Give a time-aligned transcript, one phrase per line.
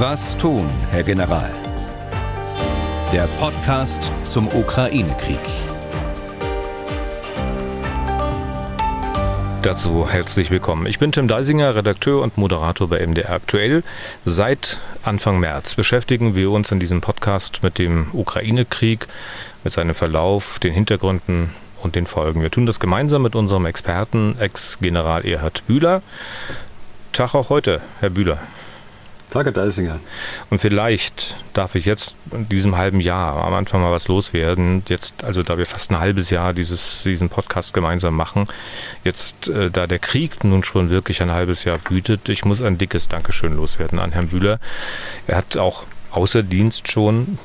[0.00, 1.50] Was tun, Herr General?
[3.12, 5.40] Der Podcast zum Ukraine-Krieg.
[9.62, 10.86] Dazu herzlich willkommen.
[10.86, 13.82] Ich bin Tim Deisinger, Redakteur und Moderator bei MDR Aktuell.
[14.24, 19.08] Seit Anfang März beschäftigen wir uns in diesem Podcast mit dem Ukraine-Krieg,
[19.64, 21.50] mit seinem Verlauf, den Hintergründen
[21.82, 22.40] und den Folgen.
[22.40, 26.02] Wir tun das gemeinsam mit unserem Experten, Ex-General Erhard Bühler.
[27.12, 28.38] Tag auch heute, Herr Bühler.
[29.30, 30.00] Danke, Deisinger.
[30.48, 34.82] Und vielleicht darf ich jetzt in diesem halben Jahr am Anfang mal was loswerden.
[34.88, 38.46] Jetzt, also da wir fast ein halbes Jahr dieses, diesen Podcast gemeinsam machen,
[39.04, 42.78] jetzt, äh, da der Krieg nun schon wirklich ein halbes Jahr wütet, ich muss ein
[42.78, 44.60] dickes Dankeschön loswerden an Herrn Bühler.
[45.26, 47.38] Er hat auch außer Dienst schon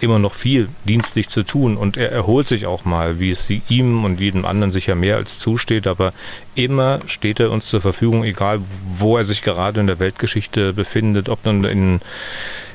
[0.00, 1.76] immer noch viel dienstlich zu tun.
[1.76, 5.38] Und er erholt sich auch mal, wie es ihm und jedem anderen sicher mehr als
[5.38, 6.12] zusteht, aber
[6.54, 8.60] immer steht er uns zur Verfügung, egal
[8.96, 12.00] wo er sich gerade in der Weltgeschichte befindet, ob nun in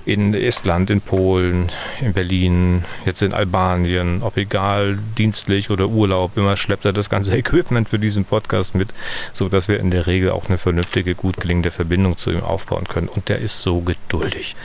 [0.05, 1.71] in Estland, in Polen,
[2.01, 7.37] in Berlin, jetzt in Albanien, ob egal, dienstlich oder Urlaub, immer schleppt er das ganze
[7.37, 8.89] Equipment für diesen Podcast mit,
[9.31, 12.85] so dass wir in der Regel auch eine vernünftige, gut gelingende Verbindung zu ihm aufbauen
[12.87, 13.07] können.
[13.07, 14.55] Und der ist so geduldig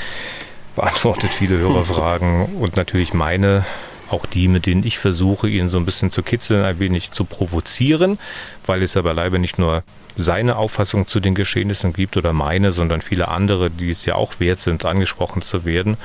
[0.78, 3.64] beantwortet viele Hörerfragen und natürlich meine,
[4.10, 7.24] auch die, mit denen ich versuche, ihn so ein bisschen zu kitzeln, ein wenig zu
[7.24, 8.18] provozieren,
[8.64, 9.82] weil es aber leider nicht nur
[10.16, 14.38] seine Auffassung zu den Geschehnissen gibt oder meine, sondern viele andere, die es ja auch
[14.38, 15.96] wert sind, angesprochen zu werden,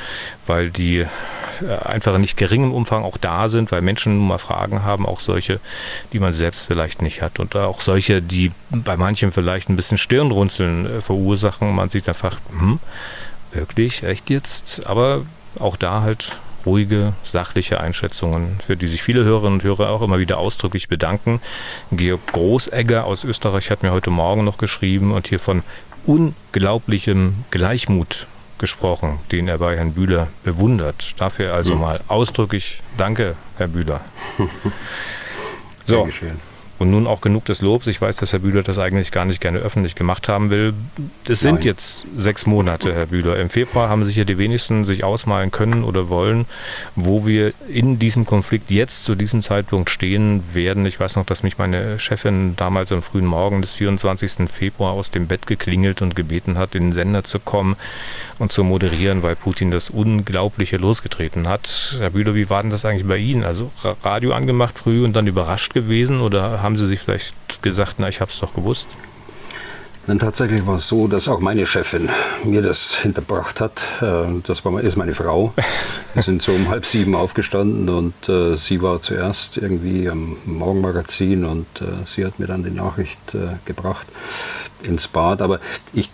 [0.48, 1.08] weil die äh,
[1.86, 5.20] einfach in nicht geringem Umfang auch da sind, weil Menschen nun mal Fragen haben, auch
[5.20, 5.60] solche,
[6.14, 9.98] die man selbst vielleicht nicht hat und auch solche, die bei manchen vielleicht ein bisschen
[10.00, 11.74] Stirnrunzeln äh, verursachen.
[11.74, 12.80] Man sich einfach, hm,
[13.54, 14.86] Wirklich, echt jetzt?
[14.88, 15.26] Aber
[15.60, 20.20] auch da halt ruhige, sachliche Einschätzungen, für die sich viele Hörerinnen und Hörer auch immer
[20.20, 21.42] wieder ausdrücklich bedanken.
[21.92, 25.64] Georg Großegger aus Österreich hat mir heute Morgen noch geschrieben und hier von
[26.06, 31.20] unglaublichem Gleichmut gesprochen, den er bei Herrn Bühler bewundert.
[31.20, 31.82] Dafür also mhm.
[31.82, 34.02] mal ausdrücklich Danke, Herr Bühler.
[35.86, 35.98] so.
[35.98, 36.53] Dankeschön.
[36.80, 37.88] Und nun auch genug des Lobs.
[37.88, 40.74] Ich weiß, dass Herr Bühler das eigentlich gar nicht gerne öffentlich gemacht haben will.
[41.28, 41.64] Es sind Nein.
[41.64, 43.40] jetzt sechs Monate, Herr Bühler.
[43.40, 46.46] Im Februar haben sicher die wenigsten sich ausmalen können oder wollen,
[46.96, 50.86] wo wir in diesem Konflikt jetzt zu diesem Zeitpunkt stehen werden.
[50.86, 54.50] Ich weiß noch, dass mich meine Chefin damals am frühen Morgen des 24.
[54.50, 57.76] Februar aus dem Bett geklingelt und gebeten hat, in den Sender zu kommen
[58.40, 61.98] und zu moderieren, weil Putin das Unglaubliche losgetreten hat.
[62.00, 63.44] Herr Bühler, wie war denn das eigentlich bei Ihnen?
[63.44, 63.72] Also
[64.04, 68.22] Radio angemacht früh und dann überrascht gewesen oder haben Sie sich vielleicht gesagt, na, ich
[68.22, 68.88] habe es doch gewusst?
[70.06, 72.10] Dann tatsächlich war es so, dass auch meine Chefin
[72.44, 73.82] mir das hinterbracht hat.
[74.02, 75.54] Äh, das war, ist meine Frau.
[76.14, 81.46] Wir sind so um halb sieben aufgestanden und äh, sie war zuerst irgendwie am Morgenmagazin
[81.46, 84.06] und äh, sie hat mir dann die Nachricht äh, gebracht
[84.84, 85.42] ins Bad.
[85.42, 85.62] Aber
[85.94, 86.10] ich,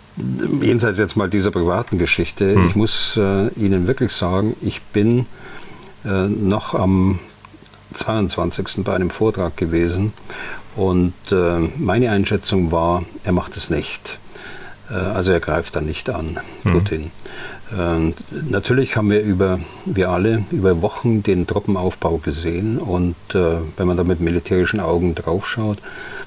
[0.62, 2.68] jenseits jetzt mal dieser privaten Geschichte, hm.
[2.68, 5.26] ich muss äh, Ihnen wirklich sagen, ich bin
[6.04, 7.18] äh, noch am
[7.94, 8.84] 22.
[8.84, 10.12] bei einem Vortrag gewesen
[10.76, 14.18] und äh, meine Einschätzung war, er macht es nicht.
[14.90, 16.72] Äh, also er greift da nicht an, hm.
[16.72, 17.10] Putin.
[17.72, 18.14] Mhm.
[18.50, 23.96] natürlich haben wir über, wir alle über Wochen den Truppenaufbau gesehen und äh, wenn man
[23.96, 25.78] da mit militärischen Augen draufschaut,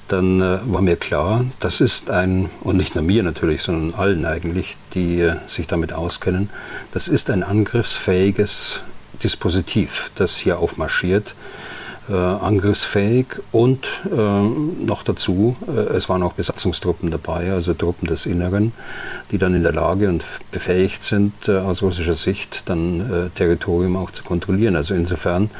[0.08, 4.76] dann war mir klar, das ist ein, und nicht nur mir natürlich, sondern allen eigentlich,
[4.94, 6.50] die sich damit auskennen,
[6.92, 8.82] das ist ein angriffsfähiges
[9.22, 11.34] Dispositiv, das hier aufmarschiert,
[12.08, 18.26] äh, angriffsfähig und äh, noch dazu, äh, es waren auch Besatzungstruppen dabei, also Truppen des
[18.26, 18.72] Inneren,
[19.30, 24.10] die dann in der Lage und befähigt sind, äh, aus russischer Sicht dann Territorium auch
[24.10, 24.76] zu kontrollieren.
[24.76, 25.50] Also insofern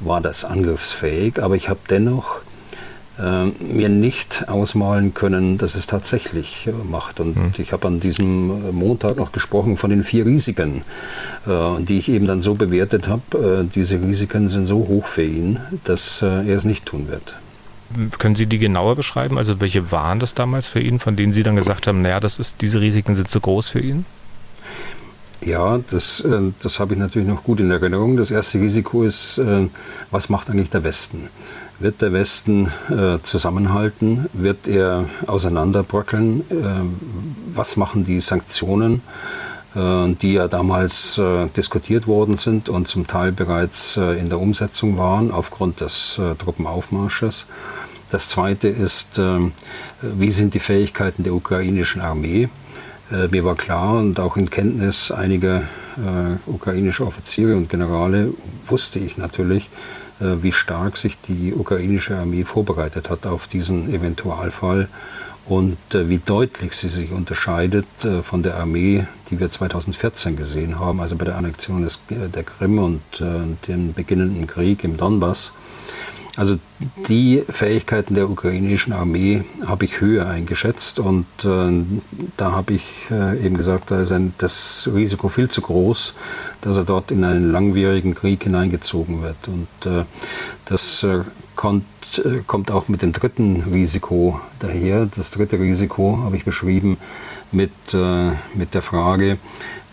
[0.00, 2.45] war das angriffsfähig, aber ich habe dennoch äh,
[3.18, 7.20] mir nicht ausmalen können, dass es tatsächlich macht.
[7.20, 7.52] Und mhm.
[7.56, 10.82] ich habe an diesem äh, Montag noch gesprochen von den vier Risiken,
[11.46, 13.64] äh, die ich eben dann so bewertet habe.
[13.64, 17.34] Äh, diese Risiken sind so hoch für ihn, dass er es nicht tun wird.
[18.18, 19.38] Können Sie die genauer beschreiben?
[19.38, 22.38] Also welche waren das damals für ihn, von denen Sie dann gesagt haben, naja, das
[22.38, 24.04] ist, diese Risiken sind zu groß für ihn?
[25.40, 26.24] Ja, das,
[26.62, 28.16] das habe ich natürlich noch gut in Erinnerung.
[28.16, 29.40] Das erste Risiko ist,
[30.10, 31.28] was macht eigentlich der Westen?
[31.78, 34.26] Wird der Westen äh, zusammenhalten?
[34.32, 36.40] Wird er auseinanderbröckeln?
[36.40, 36.54] Äh,
[37.54, 39.02] was machen die Sanktionen,
[39.74, 44.40] äh, die ja damals äh, diskutiert worden sind und zum Teil bereits äh, in der
[44.40, 47.44] Umsetzung waren aufgrund des äh, Truppenaufmarsches?
[48.10, 49.20] Das Zweite ist,
[50.00, 52.48] wie sind die Fähigkeiten der ukrainischen Armee?
[53.10, 55.62] mir war klar und auch in Kenntnis einiger
[56.46, 58.32] ukrainischer Offiziere und Generale
[58.68, 59.68] wusste ich natürlich,
[60.18, 64.88] wie stark sich die ukrainische Armee vorbereitet hat auf diesen Eventualfall
[65.48, 70.78] und äh, wie deutlich sie sich unterscheidet äh, von der Armee, die wir 2014 gesehen
[70.80, 74.96] haben, also bei der Annexion des, äh, der Krim und äh, dem beginnenden Krieg im
[74.96, 75.52] Donbass.
[76.36, 76.58] Also
[77.08, 81.82] die Fähigkeiten der ukrainischen Armee habe ich höher eingeschätzt und äh,
[82.36, 86.14] da habe ich äh, eben gesagt, da ist ein, das Risiko viel zu groß,
[86.60, 89.48] dass er dort in einen langwierigen Krieg hineingezogen wird.
[89.48, 90.04] Und äh,
[90.66, 91.20] das äh,
[91.54, 91.86] kommt,
[92.18, 95.06] äh, kommt auch mit dem dritten Risiko daher.
[95.06, 96.98] Das dritte Risiko habe ich beschrieben
[97.50, 99.38] mit, äh, mit der Frage,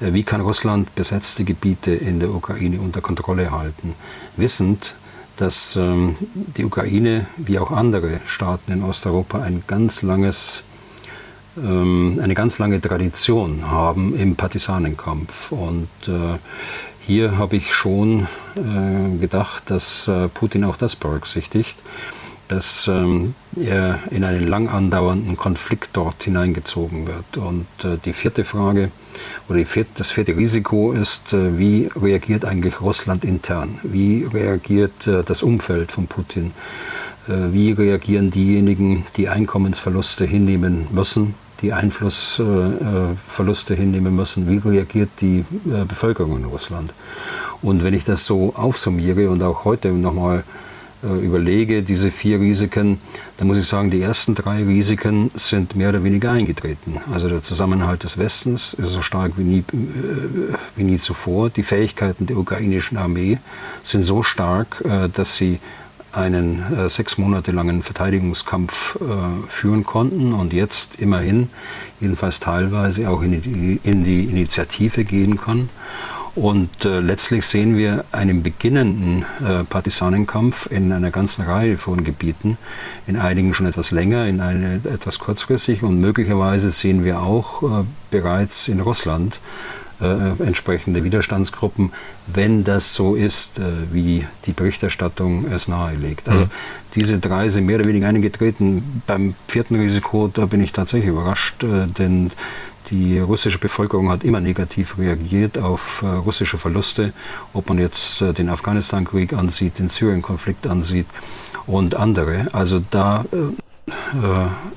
[0.02, 3.94] wie kann Russland besetzte Gebiete in der Ukraine unter Kontrolle halten,
[4.36, 4.96] wissend,
[5.44, 6.16] dass ähm,
[6.56, 10.64] die Ukraine wie auch andere Staaten in Osteuropa ein ganz langes,
[11.58, 15.52] ähm, eine ganz lange Tradition haben im Partisanenkampf.
[15.52, 16.38] Und äh,
[17.06, 21.76] hier habe ich schon äh, gedacht, dass äh, Putin auch das berücksichtigt
[22.48, 27.38] dass ähm, er in einen lang andauernden Konflikt dort hineingezogen wird.
[27.38, 28.92] Und äh, die vierte Frage
[29.50, 33.80] oder vierte, das vierte Risiko ist, äh, wie reagiert eigentlich Russland intern?
[33.84, 36.52] Wie reagiert äh, das Umfeld von Putin?
[37.28, 41.36] Äh, wie reagieren diejenigen, die Einkommensverluste hinnehmen müssen?
[41.62, 44.50] die Einflussverluste hinnehmen müssen.
[44.50, 46.94] Wie reagiert die äh, Bevölkerung in Russland?
[47.62, 50.42] Und wenn ich das so aufsummiere und auch heute nochmal äh,
[51.04, 53.00] überlege, diese vier Risiken,
[53.38, 56.98] dann muss ich sagen, die ersten drei Risiken sind mehr oder weniger eingetreten.
[57.12, 61.50] Also der Zusammenhalt des Westens ist so stark wie nie, äh, wie nie zuvor.
[61.50, 63.40] Die Fähigkeiten der ukrainischen Armee
[63.84, 65.60] sind so stark, äh, dass sie
[66.14, 69.00] einen sechs Monate langen Verteidigungskampf
[69.50, 71.50] führen konnten und jetzt immerhin,
[72.00, 75.70] jedenfalls teilweise, auch in die, in die Initiative gehen kann.
[76.36, 82.58] Und äh, letztlich sehen wir einen beginnenden äh, Partisanenkampf in einer ganzen Reihe von Gebieten,
[83.06, 87.84] in einigen schon etwas länger, in eine etwas kurzfristig und möglicherweise sehen wir auch äh,
[88.10, 89.40] bereits in Russland
[90.02, 91.92] äh, entsprechende Widerstandsgruppen,
[92.28, 96.28] wenn das so ist, äh, wie die Berichterstattung es nahelegt.
[96.28, 96.52] Also mhm.
[96.96, 99.02] diese drei sind mehr oder weniger eingetreten.
[99.06, 102.32] Beim vierten Risiko, da bin ich tatsächlich überrascht, äh, denn
[102.94, 107.12] die russische Bevölkerung hat immer negativ reagiert auf äh, russische Verluste,
[107.52, 111.08] ob man jetzt äh, den Afghanistan-Krieg ansieht, den Syrien-Konflikt ansieht
[111.66, 112.48] und andere.
[112.54, 113.52] Also da äh,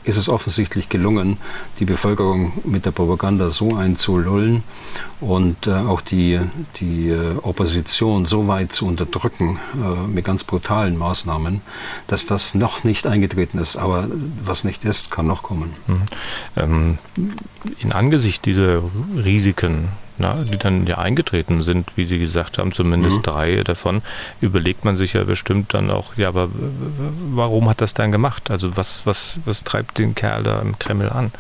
[0.05, 1.39] ist es offensichtlich gelungen,
[1.79, 4.65] die Bevölkerung mit der Propaganda so einzulullen
[5.21, 6.41] und äh, auch die,
[6.81, 11.61] die äh, Opposition so weit zu unterdrücken äh, mit ganz brutalen Maßnahmen,
[12.07, 13.77] dass das noch nicht eingetreten ist.
[13.77, 14.09] Aber
[14.45, 15.75] was nicht ist, kann noch kommen.
[15.87, 16.03] Mhm.
[16.57, 16.99] Ähm,
[17.79, 18.83] in Angesicht dieser
[19.17, 19.89] Risiken
[20.19, 23.23] na, die dann ja eingetreten sind, wie Sie gesagt haben, zumindest mhm.
[23.23, 24.03] drei davon,
[24.41, 26.49] überlegt man sich ja bestimmt dann auch, ja, aber
[27.31, 28.51] warum hat das dann gemacht?
[28.51, 31.33] Also was, was, was treibt den Kerl da im Kreml an?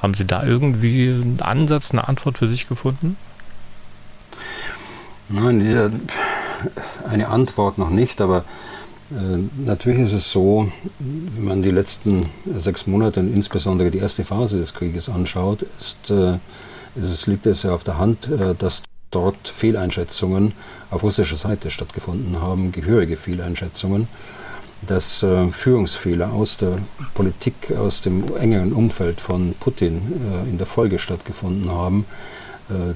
[0.00, 3.16] Haben Sie da irgendwie einen Ansatz, eine Antwort für sich gefunden?
[5.28, 6.00] Nein,
[7.08, 8.44] eine Antwort noch nicht, aber
[9.10, 12.22] äh, natürlich ist es so, wenn man die letzten
[12.56, 16.38] sechs Monate, insbesondere die erste Phase des Krieges anschaut, ist äh,
[17.00, 20.52] es liegt es ja auf der Hand, äh, dass dort Fehleinschätzungen
[20.90, 24.08] auf russischer Seite stattgefunden haben, gehörige Fehleinschätzungen,
[24.82, 26.78] dass äh, Führungsfehler aus der
[27.14, 30.02] Politik, aus dem engeren Umfeld von Putin
[30.46, 32.04] äh, in der Folge stattgefunden haben,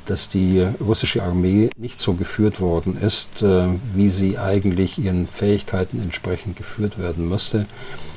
[0.06, 3.44] dass die russische Armee nicht so geführt worden ist,
[3.94, 7.66] wie sie eigentlich ihren Fähigkeiten entsprechend geführt werden müsste.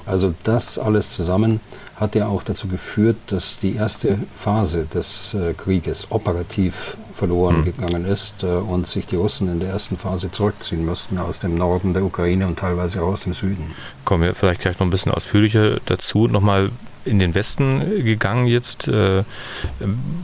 [0.09, 1.59] Also das alles zusammen
[1.95, 7.65] hat ja auch dazu geführt, dass die erste Phase des äh, Krieges operativ verloren mhm.
[7.65, 11.55] gegangen ist äh, und sich die Russen in der ersten Phase zurückziehen mussten aus dem
[11.55, 13.75] Norden der Ukraine und teilweise auch aus dem Süden.
[14.05, 16.27] Kommen wir vielleicht gleich noch ein bisschen ausführlicher dazu.
[16.27, 16.71] Nochmal
[17.05, 18.87] in den Westen gegangen jetzt.
[18.87, 19.23] Äh,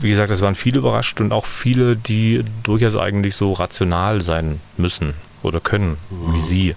[0.00, 4.60] wie gesagt, es waren viele überrascht und auch viele, die durchaus eigentlich so rational sein
[4.76, 6.34] müssen oder können, mhm.
[6.34, 6.76] wie Sie.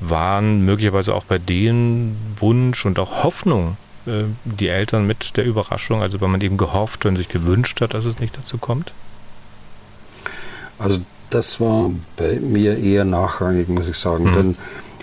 [0.00, 6.02] Waren möglicherweise auch bei denen Wunsch und auch Hoffnung äh, die Eltern mit der Überraschung,
[6.02, 8.92] also weil man eben gehofft und sich gewünscht hat, dass es nicht dazu kommt?
[10.78, 14.30] Also das war bei mir eher nachrangig, muss ich sagen.
[14.30, 14.34] Mhm.
[14.34, 14.56] Denn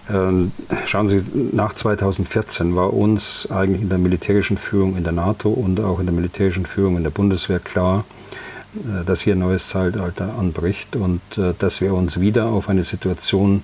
[0.10, 1.22] schauen Sie,
[1.52, 6.06] nach 2014 war uns eigentlich in der militärischen Führung in der NATO und auch in
[6.06, 8.06] der militärischen Führung in der Bundeswehr klar,
[8.76, 12.84] äh, dass hier ein neues Zeitalter anbricht und äh, dass wir uns wieder auf eine
[12.84, 13.64] Situation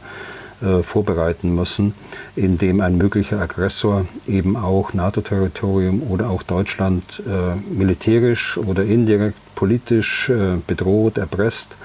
[0.61, 1.93] äh, vorbereiten müssen,
[2.35, 7.21] in dem ein möglicher Aggressor eben auch NATO-Territorium oder auch Deutschland
[7.69, 10.31] militärisch oder indirekt politisch
[10.65, 11.75] bedroht, erpresst.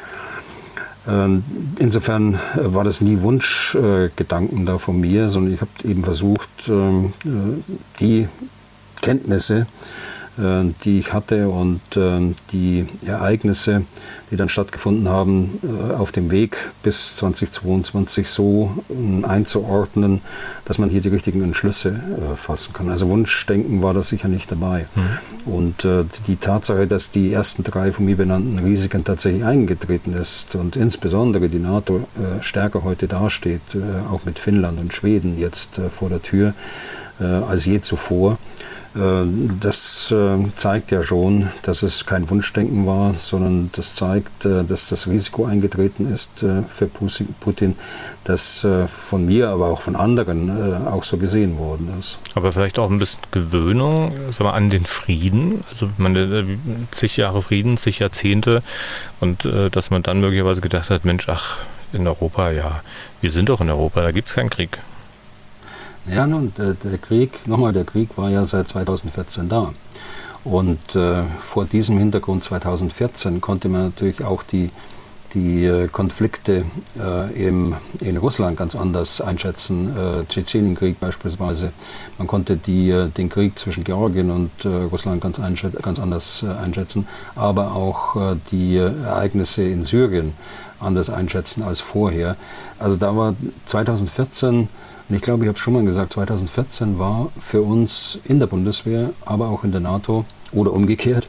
[1.09, 1.43] Ähm,
[1.79, 7.13] insofern war das nie Wunschgedanken da von mir, sondern ich habe eben versucht, ähm,
[7.99, 8.29] die
[9.01, 9.65] Kenntnisse, äh,
[10.85, 13.83] die ich hatte und äh, die Ereignisse,
[14.31, 18.71] die dann stattgefunden haben, äh, auf dem Weg bis 2022 so
[19.23, 20.21] einzuordnen,
[20.65, 22.01] dass man hier die richtigen Entschlüsse
[22.37, 22.89] fassen kann.
[22.89, 24.87] Also Wunschdenken war da sicher nicht dabei.
[24.95, 25.53] Mhm.
[25.53, 25.89] Und
[26.27, 31.49] die Tatsache, dass die ersten drei von mir benannten Risiken tatsächlich eingetreten ist und insbesondere
[31.49, 32.07] die NATO
[32.41, 33.63] stärker heute dasteht,
[34.11, 36.55] auch mit Finnland und Schweden jetzt vor der Tür
[37.19, 38.37] als je zuvor, äh,
[39.61, 44.89] das äh, zeigt ja schon, dass es kein Wunschdenken war, sondern das zeigt, äh, dass
[44.89, 46.87] das Risiko eingetreten ist für
[47.41, 47.77] Putin,
[48.25, 48.67] das
[49.09, 52.19] von mir, aber auch von anderen auch so gesehen worden ist.
[52.35, 56.45] Aber vielleicht auch ein bisschen Gewöhnung mal, an den Frieden, also meine
[56.91, 58.63] zig Jahre Frieden, zig Jahrzehnte
[59.21, 61.59] und dass man dann möglicherweise gedacht hat, Mensch, ach,
[61.93, 62.83] in Europa, ja,
[63.21, 64.79] wir sind doch in Europa, da gibt es keinen Krieg.
[66.15, 69.73] Ja, nun, der, der Krieg, nochmal, der Krieg war ja seit 2014 da.
[70.45, 74.71] Und äh, vor diesem Hintergrund 2014 konnte man natürlich auch die,
[75.35, 76.65] die äh, Konflikte
[76.99, 79.95] äh, im, in Russland ganz anders einschätzen.
[79.95, 81.73] Äh, Tschetschenienkrieg beispielsweise.
[82.17, 85.39] Man konnte die, äh, den Krieg zwischen Georgien und äh, Russland ganz,
[85.83, 88.17] ganz anders äh, einschätzen, aber auch
[88.51, 90.33] die Ereignisse in Syrien
[90.81, 92.37] anders einschätzen als vorher.
[92.79, 93.35] Also da war
[93.67, 94.69] 2014
[95.09, 98.47] und ich glaube, ich habe es schon mal gesagt, 2014 war für uns in der
[98.47, 101.29] Bundeswehr, aber auch in der NATO oder umgekehrt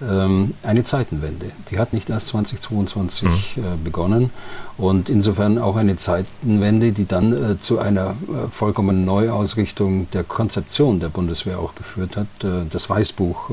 [0.00, 1.52] eine Zeitenwende.
[1.70, 3.62] Die hat nicht erst 2022 mhm.
[3.62, 4.30] äh, begonnen
[4.76, 10.98] und insofern auch eine Zeitenwende, die dann äh, zu einer äh, vollkommenen Neuausrichtung der Konzeption
[10.98, 12.26] der Bundeswehr auch geführt hat.
[12.70, 13.50] Das Weißbuch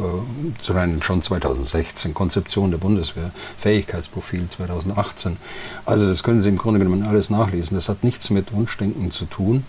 [0.61, 5.37] zu einem schon 2016, Konzeption der Bundeswehr, Fähigkeitsprofil 2018.
[5.85, 7.75] Also das können Sie im Grunde genommen alles nachlesen.
[7.75, 9.63] Das hat nichts mit Wunschdenken zu tun,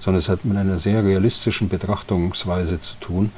[0.00, 3.32] sondern es hat mit einer sehr realistischen Betrachtungsweise zu tun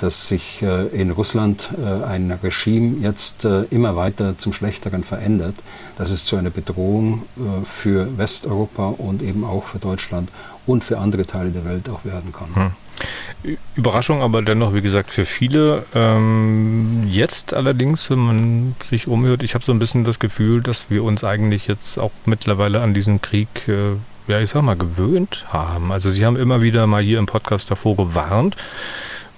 [0.00, 5.54] dass sich äh, in Russland äh, ein Regime jetzt äh, immer weiter zum Schlechteren verändert,
[5.96, 7.22] dass es zu einer Bedrohung
[7.64, 10.30] für Westeuropa und eben auch für Deutschland
[10.66, 12.48] und für andere Teile der Welt auch werden kann.
[12.54, 13.56] Hm.
[13.74, 15.84] Überraschung aber dennoch, wie gesagt, für viele.
[15.94, 20.90] Ähm, jetzt allerdings, wenn man sich umhört, ich habe so ein bisschen das Gefühl, dass
[20.90, 23.92] wir uns eigentlich jetzt auch mittlerweile an diesen Krieg äh,
[24.30, 25.92] ja, ich sag mal, gewöhnt haben.
[25.92, 28.56] Also Sie haben immer wieder mal hier im Podcast davor gewarnt,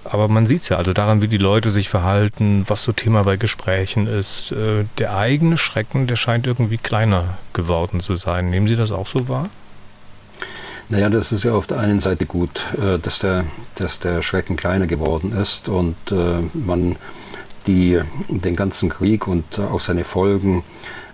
[0.05, 3.23] aber man sieht es ja, also daran, wie die Leute sich verhalten, was so Thema
[3.23, 4.53] bei Gesprächen ist.
[4.53, 8.47] Äh, der eigene Schrecken, der scheint irgendwie kleiner geworden zu sein.
[8.47, 9.49] Nehmen Sie das auch so wahr?
[10.89, 13.45] Naja, das ist ja auf der einen Seite gut, äh, dass der,
[13.77, 16.97] dass der Schrecken kleiner geworden ist und äh, man
[17.67, 20.65] die, den ganzen Krieg und auch seine Folgen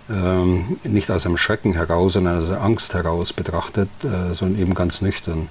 [0.09, 3.89] ähm, nicht aus einem Schrecken heraus, sondern aus der Angst heraus betrachtet,
[4.33, 5.47] sondern eben ganz nüchtern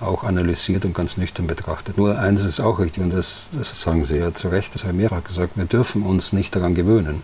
[0.00, 1.96] auch analysiert und ganz nüchtern betrachtet.
[1.98, 4.92] Nur eines ist auch richtig, und das, das sagen Sie ja zu Recht, das habe
[4.92, 7.22] ich mehrfach gesagt, wir dürfen uns nicht daran gewöhnen,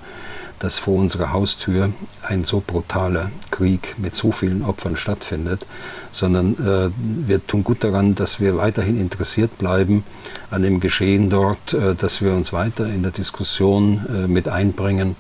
[0.61, 1.91] dass vor unserer Haustür
[2.23, 5.67] ein so brutaler Krieg mit so vielen Opfern stattfindet,
[6.13, 6.91] sondern äh,
[7.29, 10.05] wir tun gut daran, dass wir weiterhin interessiert bleiben
[10.51, 15.17] an dem Geschehen dort, äh, dass wir uns weiter in der Diskussion äh, mit einbringen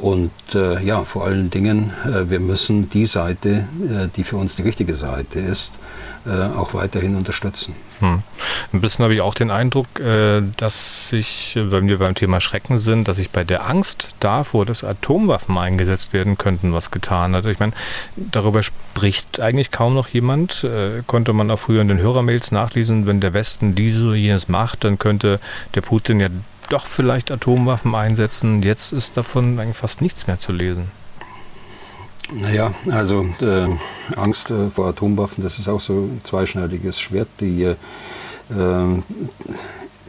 [0.00, 4.56] und äh, ja, vor allen Dingen, äh, wir müssen die Seite, äh, die für uns
[4.56, 5.72] die richtige Seite ist,
[6.56, 7.74] auch weiterhin unterstützen.
[8.00, 8.22] Hm.
[8.72, 12.78] Ein bisschen habe ich auch den Eindruck, äh, dass sich, wenn wir beim Thema Schrecken
[12.78, 17.44] sind, dass sich bei der Angst davor, dass Atomwaffen eingesetzt werden könnten, was getan hat.
[17.46, 17.72] Ich meine,
[18.16, 20.64] darüber spricht eigentlich kaum noch jemand.
[20.64, 24.48] Äh, konnte man auch früher in den Hörermails nachlesen, wenn der Westen diese oder jenes
[24.48, 25.40] macht, dann könnte
[25.74, 26.28] der Putin ja
[26.68, 28.62] doch vielleicht Atomwaffen einsetzen.
[28.62, 30.90] Jetzt ist davon eigentlich fast nichts mehr zu lesen.
[32.34, 33.68] Naja, also äh,
[34.16, 37.28] Angst äh, vor Atomwaffen, das ist auch so ein zweischneidiges Schwert.
[37.40, 37.76] Die, äh,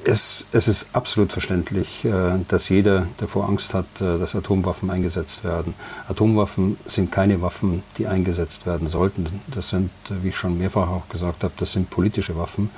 [0.05, 5.43] es, es, ist absolut verständlich, äh, dass jeder davor Angst hat, äh, dass Atomwaffen eingesetzt
[5.43, 5.73] werden.
[6.07, 9.25] Atomwaffen sind keine Waffen, die eingesetzt werden sollten.
[9.47, 12.69] Das sind, wie ich schon mehrfach auch gesagt habe, das sind politische Waffen.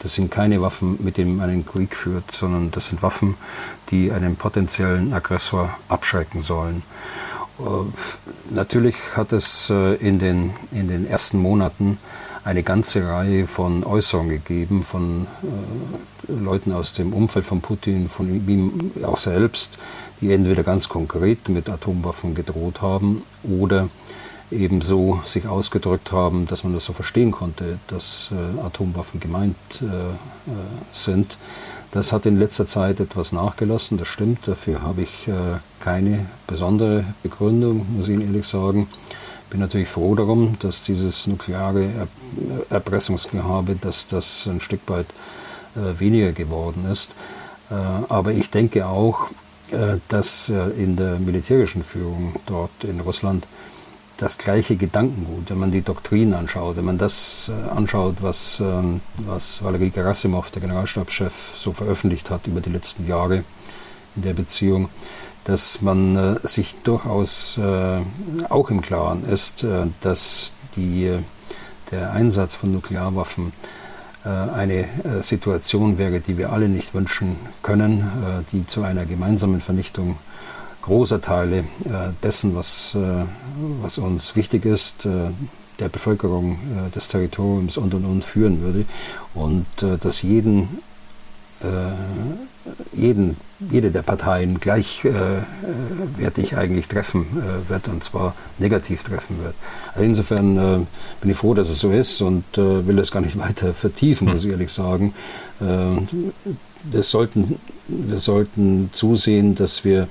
[0.00, 3.36] Das sind keine Waffen, mit denen man einen Krieg führt, sondern das sind Waffen,
[3.90, 6.82] die einen potenziellen Aggressor abschrecken sollen.
[7.58, 11.98] Äh, natürlich hat es äh, in den, in den ersten Monaten
[12.44, 18.28] eine ganze Reihe von Äußerungen gegeben von äh, Leuten aus dem Umfeld von Putin, von
[18.28, 19.78] ihm auch selbst,
[20.20, 23.88] die entweder ganz konkret mit Atomwaffen gedroht haben oder
[24.50, 29.86] ebenso sich ausgedrückt haben, dass man das so verstehen konnte, dass äh, Atomwaffen gemeint äh,
[29.86, 30.54] äh
[30.92, 31.38] sind.
[31.94, 34.48] Das hat in letzter Zeit etwas nachgelassen, das stimmt.
[34.48, 35.32] Dafür habe ich äh,
[35.78, 38.88] keine besondere Begründung, muss ich Ihnen ehrlich sagen.
[39.44, 42.08] Ich Bin natürlich froh darum, dass dieses nukleare
[42.68, 45.06] Erpressungsgehabe, dass das ein Stück weit
[45.76, 47.12] weniger geworden ist.
[48.08, 49.28] aber ich denke auch,
[50.08, 53.46] dass in der militärischen Führung dort in Russland
[54.16, 59.62] das gleiche Gedankengut, wenn man die Doktrin anschaut, wenn man das anschaut, was, ähm, was
[59.62, 63.44] Valery Gerasimov, der Generalstabschef, so veröffentlicht hat über die letzten Jahre
[64.16, 64.88] in der Beziehung,
[65.44, 68.00] dass man äh, sich durchaus äh,
[68.48, 71.12] auch im Klaren ist, äh, dass die,
[71.90, 73.52] der Einsatz von Nuklearwaffen
[74.24, 79.04] äh, eine äh, Situation wäre, die wir alle nicht wünschen können, äh, die zu einer
[79.04, 80.16] gemeinsamen Vernichtung
[80.84, 81.64] großer Teile
[82.22, 82.96] dessen, was,
[83.82, 85.04] was uns wichtig ist,
[85.80, 86.58] der Bevölkerung
[86.94, 88.84] des Territoriums und und und führen würde
[89.34, 89.66] und
[90.02, 90.68] dass jeden
[92.92, 93.36] jeden,
[93.70, 99.54] jede der Parteien gleichwertig äh, eigentlich treffen äh, wird und zwar negativ treffen wird.
[99.92, 100.80] Also insofern äh,
[101.20, 104.28] bin ich froh, dass es so ist und äh, will das gar nicht weiter vertiefen,
[104.28, 105.14] muss ich ehrlich sagen.
[105.60, 105.64] Äh,
[106.84, 110.08] wir, sollten, wir sollten zusehen, dass wir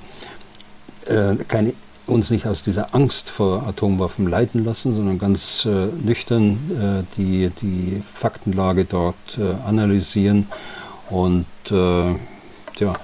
[1.06, 1.74] äh, keine
[2.06, 7.50] uns nicht aus dieser Angst vor Atomwaffen leiten lassen, sondern ganz äh, nüchtern äh, die,
[7.62, 10.46] die Faktenlage dort äh, analysieren
[11.08, 12.94] und ja,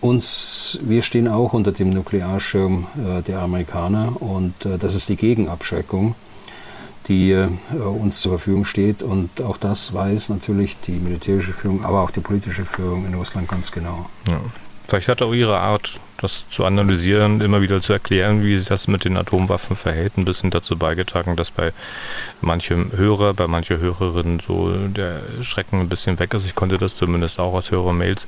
[0.00, 5.16] uns, wir stehen auch unter dem Nuklearschirm äh, der Amerikaner und äh, das ist die
[5.16, 6.14] Gegenabschreckung,
[7.08, 9.02] die äh, uns zur Verfügung steht.
[9.02, 13.48] Und auch das weiß natürlich die militärische Führung, aber auch die politische Führung in Russland
[13.48, 14.08] ganz genau.
[14.28, 14.40] Ja.
[14.86, 18.88] Vielleicht hat auch Ihre Art, das zu analysieren, immer wieder zu erklären, wie sich das
[18.88, 21.72] mit den Atomwaffen verhält, ein bisschen dazu beigetragen, dass bei
[22.42, 26.44] manchem Hörer, bei mancher Hörerin so der Schrecken ein bisschen weg ist.
[26.44, 28.26] Ich konnte das zumindest auch aus Hörermails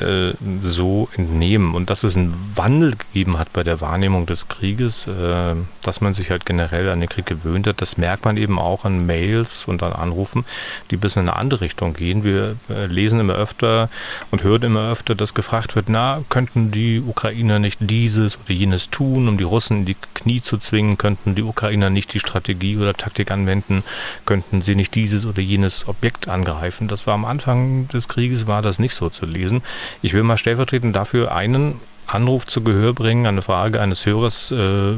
[0.00, 1.74] äh, so entnehmen.
[1.74, 6.14] Und dass es einen Wandel gegeben hat bei der Wahrnehmung des Krieges, äh, dass man
[6.14, 9.64] sich halt generell an den Krieg gewöhnt hat, das merkt man eben auch an Mails
[9.66, 10.44] und an Anrufen,
[10.90, 12.24] die bis in eine andere Richtung gehen.
[12.24, 13.88] Wir äh, lesen immer öfter
[14.32, 18.88] und hören immer öfter, dass gefragt wird, na, könnten die Ukrainer nicht dieses oder jenes
[18.88, 20.96] tun, um die Russen in die Knie zu zwingen?
[20.96, 23.84] Könnten die Ukrainer nicht die Strategie oder Taktik anwenden?
[24.24, 26.88] Könnten sie nicht dieses oder jenes Objekt angreifen?
[26.88, 29.60] Das war am Anfang des Krieges, war das nicht so zu lesen.
[30.00, 34.94] Ich will mal stellvertretend dafür einen Anruf zu Gehör bringen, eine Frage eines Hörers, äh,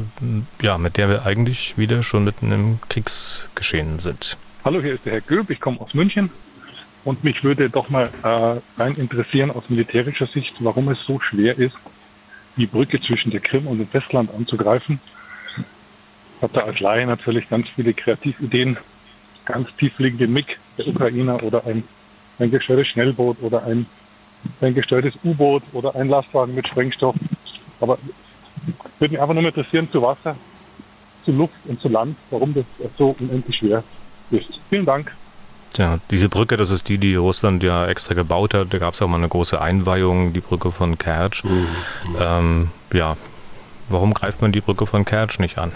[0.61, 4.37] ja, mit der wir eigentlich wieder schon mitten im Kriegsgeschehen sind.
[4.63, 6.29] Hallo, hier ist der Herr Göb, ich komme aus München.
[7.03, 11.57] Und mich würde doch mal äh, rein interessieren aus militärischer Sicht, warum es so schwer
[11.57, 11.75] ist,
[12.57, 14.99] die Brücke zwischen der Krim und dem Festland anzugreifen.
[16.37, 18.77] Ich habe da als Laie natürlich ganz viele Kreativideen,
[19.45, 21.83] ganz tiefliegende MIG der Ukrainer oder ein,
[22.39, 23.85] ein gesteuertes Schnellboot oder ein,
[24.59, 27.15] ein gesteuertes U-Boot oder ein Lastwagen mit Sprengstoff.
[27.79, 27.97] Aber
[28.99, 30.35] würde mich einfach nur interessieren, zu Wasser,
[31.25, 32.65] zu Luft und zu Land, warum das
[32.97, 33.83] so unendlich schwer
[34.31, 34.59] ist.
[34.69, 35.15] Vielen Dank.
[35.77, 38.73] Ja, diese Brücke, das ist die, die Russland ja extra gebaut hat.
[38.73, 41.43] Da gab es auch mal eine große Einweihung, die Brücke von Kertsch.
[41.45, 41.67] Mhm.
[42.19, 43.15] Ähm, ja,
[43.87, 45.71] warum greift man die Brücke von Kertsch nicht an?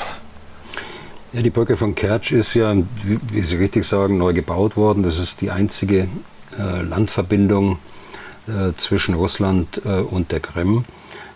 [1.31, 5.03] Ja, die Brücke von Kertsch ist ja, wie Sie richtig sagen, neu gebaut worden.
[5.03, 6.08] Das ist die einzige
[6.58, 7.79] äh, Landverbindung
[8.47, 10.86] äh, zwischen Russland äh, und der Krim.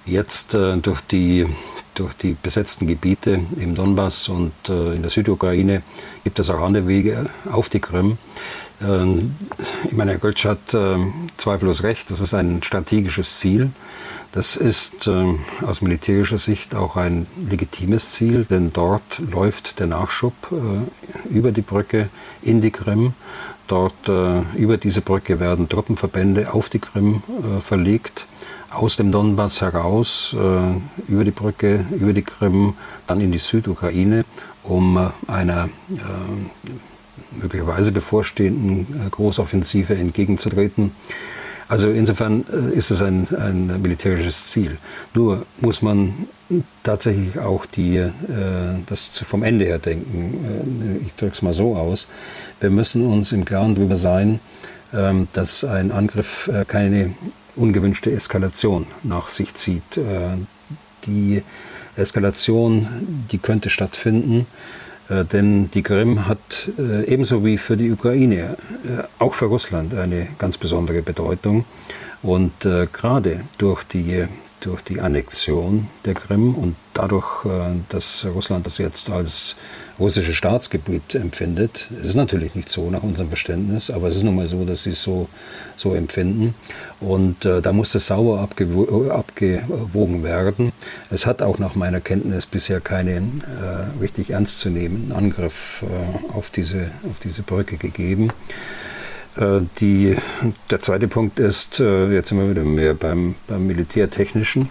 [0.06, 1.48] Jetzt äh, durch die
[2.00, 5.82] durch die besetzten Gebiete im Donbass und äh, in der Südukraine
[6.24, 8.18] gibt es auch andere Wege auf die Krim.
[8.82, 9.36] Ähm,
[9.84, 10.98] ich meine, Herr Göltsch hat äh,
[11.38, 13.72] zweifellos recht, das ist ein strategisches Ziel.
[14.32, 15.36] Das ist äh,
[15.66, 21.64] aus militärischer Sicht auch ein legitimes Ziel, denn dort läuft der Nachschub äh, über die
[21.64, 22.10] Brücke
[22.42, 23.14] in die Krim.
[23.68, 27.24] Dort äh, über diese Brücke werden Truppenverbände auf die Krim
[27.64, 28.26] verlegt
[28.72, 32.76] aus dem Donbass heraus, äh, über die Brücke, über die Krim,
[33.08, 34.26] dann in die Südukraine,
[34.64, 40.92] um äh, einer äh, möglicherweise bevorstehenden äh, Großoffensive entgegenzutreten.
[41.68, 42.42] Also insofern
[42.74, 44.80] ist es ein, ein militärisches Ziel.
[45.14, 46.28] Nur muss man
[46.82, 48.10] tatsächlich auch die, äh,
[48.88, 51.04] das vom Ende her denken.
[51.06, 52.08] ich drücke es mal so aus.
[52.60, 54.40] Wir müssen uns im Klaren darüber sein,
[54.96, 57.14] ähm, dass ein Angriff keine
[57.56, 59.98] ungewünschte Eskalation nach sich zieht.
[59.98, 60.38] Äh,
[61.06, 61.44] die
[61.96, 62.88] Eskalation,
[63.32, 64.46] die könnte stattfinden,
[65.10, 68.58] äh, denn die Krim hat äh, ebenso wie für die Ukraine,
[69.18, 71.66] auch für Russland eine ganz besondere Bedeutung.
[72.22, 74.26] Und gerade durch die
[74.60, 77.48] durch die Annexion der Krim und dadurch,
[77.88, 79.56] dass Russland das jetzt als
[80.00, 81.88] russisches Staatsgebiet empfindet.
[82.02, 84.84] Es ist natürlich nicht so nach unserem Verständnis, aber es ist nun mal so, dass
[84.84, 85.28] sie es so,
[85.76, 86.56] so empfinden.
[87.00, 90.72] Und äh, da muss das sauber abgewo abgewogen werden.
[91.10, 96.92] Es hat auch nach meiner Kenntnis bisher keinen äh, richtig ernstzunehmenden Angriff äh, auf, diese,
[97.10, 98.30] auf diese Brücke gegeben.
[99.38, 100.16] Äh, die,
[100.70, 104.70] der zweite Punkt ist, äh, jetzt sind wir wieder mehr beim, beim Militärtechnischen.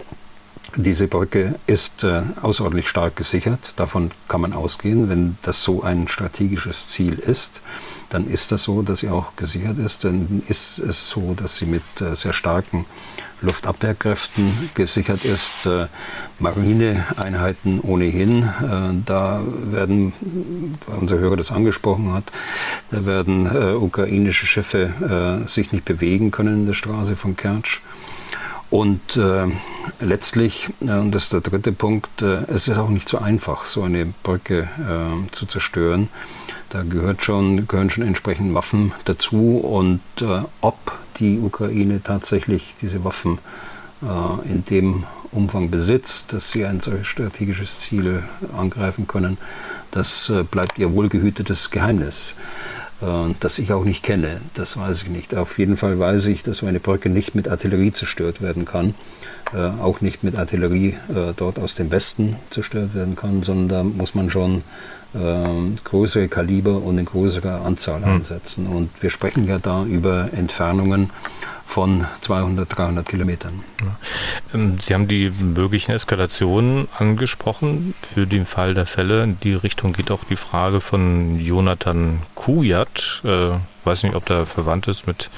[0.75, 3.73] Diese Brücke ist äh, außerordentlich stark gesichert.
[3.75, 7.61] Davon kann man ausgehen, wenn das so ein strategisches Ziel ist
[8.09, 10.03] dann ist das so, dass sie auch gesichert ist.
[10.03, 12.85] Dann ist es so, dass sie mit äh, sehr starken
[13.41, 15.65] Luftabwehrkräften gesichert ist.
[15.67, 15.87] Äh,
[16.39, 18.43] Marineeinheiten ohnehin.
[18.43, 19.41] Äh, da
[19.71, 20.13] werden,
[20.87, 22.25] weil unser Hörer das angesprochen hat,
[22.89, 27.81] da werden äh, ukrainische Schiffe äh, sich nicht bewegen können in der Straße von Kertsch.
[28.69, 29.47] Und äh,
[29.99, 33.65] letztlich, äh, und das ist der dritte Punkt, äh, es ist auch nicht so einfach,
[33.65, 36.09] so eine Brücke äh, zu zerstören.
[36.69, 39.57] Da gehört schon, gehören schon entsprechend Waffen dazu.
[39.57, 40.77] Und äh, ob
[41.19, 43.39] die Ukraine tatsächlich diese Waffen
[44.03, 48.23] äh, in dem Umfang besitzt, dass sie ein solches strategisches Ziel
[48.55, 49.37] angreifen können,
[49.91, 52.35] das bleibt ihr wohlgehütetes Geheimnis
[53.39, 54.41] das ich auch nicht kenne.
[54.55, 55.33] Das weiß ich nicht.
[55.35, 58.93] Auf jeden Fall weiß ich, dass so eine Brücke nicht mit Artillerie zerstört werden kann,
[59.53, 63.83] äh, auch nicht mit Artillerie äh, dort aus dem Westen zerstört werden kann, sondern da
[63.83, 64.63] muss man schon
[65.83, 68.15] größere Kaliber und eine größere Anzahl hm.
[68.15, 68.67] einsetzen.
[68.67, 71.09] Und wir sprechen ja da über Entfernungen
[71.69, 73.63] von 200, 300 Kilometern.
[74.53, 77.93] Ähm, Sie haben die möglichen Eskalationen angesprochen.
[78.01, 83.21] Für den Fall der Fälle in die Richtung geht auch die Frage von Jonathan Kujat.
[83.23, 83.51] Äh,
[83.83, 85.29] weiß nicht, ob der verwandt ist mit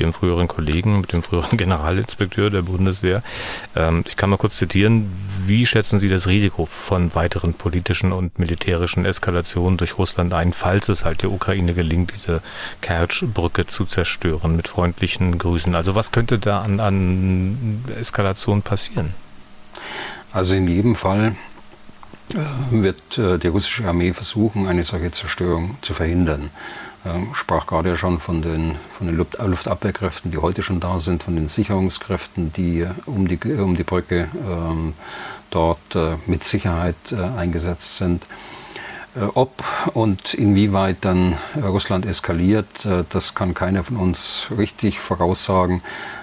[0.00, 3.22] Ihrem früheren Kollegen, mit dem früheren Generalinspekteur der Bundeswehr.
[3.76, 5.10] Ähm, ich kann mal kurz zitieren.
[5.46, 10.88] Wie schätzen Sie das Risiko von weiteren politischen und militärischen Eskalationen durch Russland ein, falls
[10.88, 12.42] es halt der Ukraine gelingt, diese
[12.80, 14.56] Kertsch-Brücke zu zerstören?
[14.56, 15.74] Mit freundlichen Grüßen.
[15.74, 19.14] Also was könnte da an, an Eskalation passieren?
[20.32, 21.34] Also in jedem Fall
[22.34, 22.36] äh,
[22.70, 26.50] wird äh, die russische Armee versuchen, eine solche Zerstörung zu verhindern.
[27.06, 31.22] Ähm, sprach gerade ja schon von den, von den Luftabwehrkräften, die heute schon da sind,
[31.22, 34.92] von den Sicherungskräften, die um die, um die Brücke ähm,
[35.50, 38.24] dort äh, mit Sicherheit äh, eingesetzt sind.
[39.16, 45.82] Äh, ob und inwieweit dann Russland eskaliert, äh, das kann keiner von uns richtig voraussagen.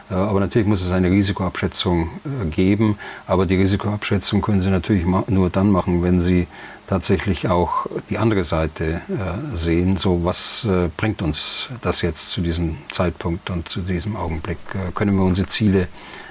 [0.09, 2.09] Äh, aber natürlich muss es eine Risikoabschätzung
[2.51, 2.97] geben.
[3.25, 6.47] Aber die Risikoabschätzung können Sie natürlich nur dann machen, wenn Sie
[6.87, 9.97] tatsächlich auch die andere Seite äh, sehen.
[9.97, 14.57] So, was äh, bringt uns das jetzt zu diesem Zeitpunkt und zu diesem Augenblick?
[14.73, 15.87] Äh, können wir unsere Ziele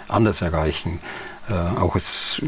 [0.08, 1.00] anders erreichen?
[1.48, 2.42] Äh, auch jetzt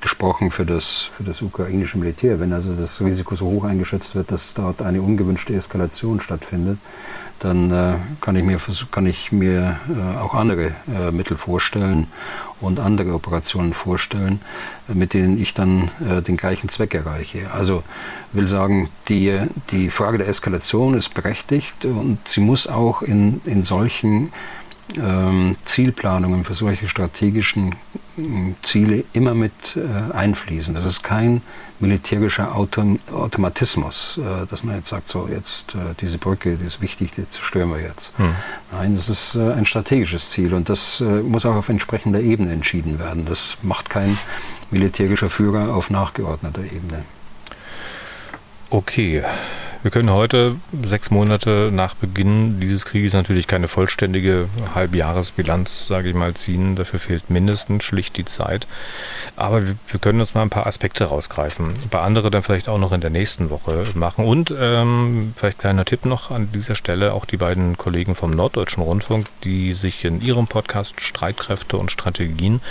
[0.00, 4.30] gesprochen für das, für das ukrainische Militär, wenn also das Risiko so hoch eingeschätzt wird,
[4.30, 6.78] dass dort eine ungewünschte Eskalation stattfindet,
[7.44, 8.58] dann äh, kann ich mir,
[8.90, 12.06] kann ich mir äh, auch andere äh, Mittel vorstellen
[12.60, 14.40] und andere Operationen vorstellen,
[14.88, 17.50] mit denen ich dann äh, den gleichen Zweck erreiche.
[17.52, 17.82] Also
[18.32, 19.38] will sagen, die,
[19.70, 24.32] die Frage der Eskalation ist berechtigt und sie muss auch in, in solchen
[24.96, 27.74] ähm, Zielplanungen für solche strategischen
[28.62, 30.74] Ziele immer mit äh, einfließen.
[30.74, 31.42] Das ist kein
[31.80, 36.80] militärischer Autom Automatismus, äh, dass man jetzt sagt, so jetzt äh, diese Brücke, die ist
[36.80, 38.12] wichtig, die zerstören wir jetzt.
[38.16, 38.34] Hm.
[38.72, 43.24] Nein, das ist ein strategisches Ziel und das muss auch auf entsprechender Ebene entschieden werden.
[43.24, 44.16] Das macht kein
[44.70, 47.04] militärischer Führer auf nachgeordneter Ebene.
[48.70, 49.22] Okay,
[49.84, 56.14] wir können heute, sechs Monate nach Beginn dieses Krieges, natürlich keine vollständige Halbjahresbilanz, sage ich
[56.14, 56.74] mal, ziehen.
[56.74, 58.66] Dafür fehlt mindestens schlicht die Zeit.
[59.36, 61.74] Aber wir können uns mal ein paar Aspekte rausgreifen.
[61.90, 64.24] Paar andere dann vielleicht auch noch in der nächsten Woche machen.
[64.24, 68.82] Und ähm, vielleicht kleiner Tipp noch an dieser Stelle, auch die beiden Kollegen vom Norddeutschen
[68.82, 72.62] Rundfunk, die sich in ihrem Podcast Streitkräfte und Strategien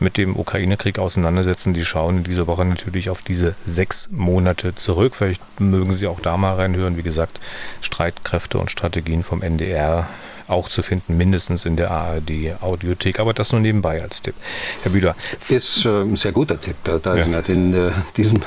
[0.00, 5.14] mit dem Ukraine-Krieg auseinandersetzen, die schauen in dieser Woche natürlich auf diese sechs Monate zurück.
[5.14, 6.98] Vielleicht mögen Sie auch da mal reinhören.
[6.98, 7.40] Wie gesagt,
[7.80, 10.08] Streitkräfte und Strategien vom NDR
[10.48, 13.20] auch zu finden, mindestens in der ARD-Audiothek.
[13.20, 14.34] Aber das nur nebenbei als Tipp.
[14.82, 15.16] Herr Bühler.
[15.48, 17.38] Ist äh, ein sehr guter Tipp, Herr Deisinger.
[17.38, 17.42] Ja.
[17.42, 18.44] Den, äh, diesen,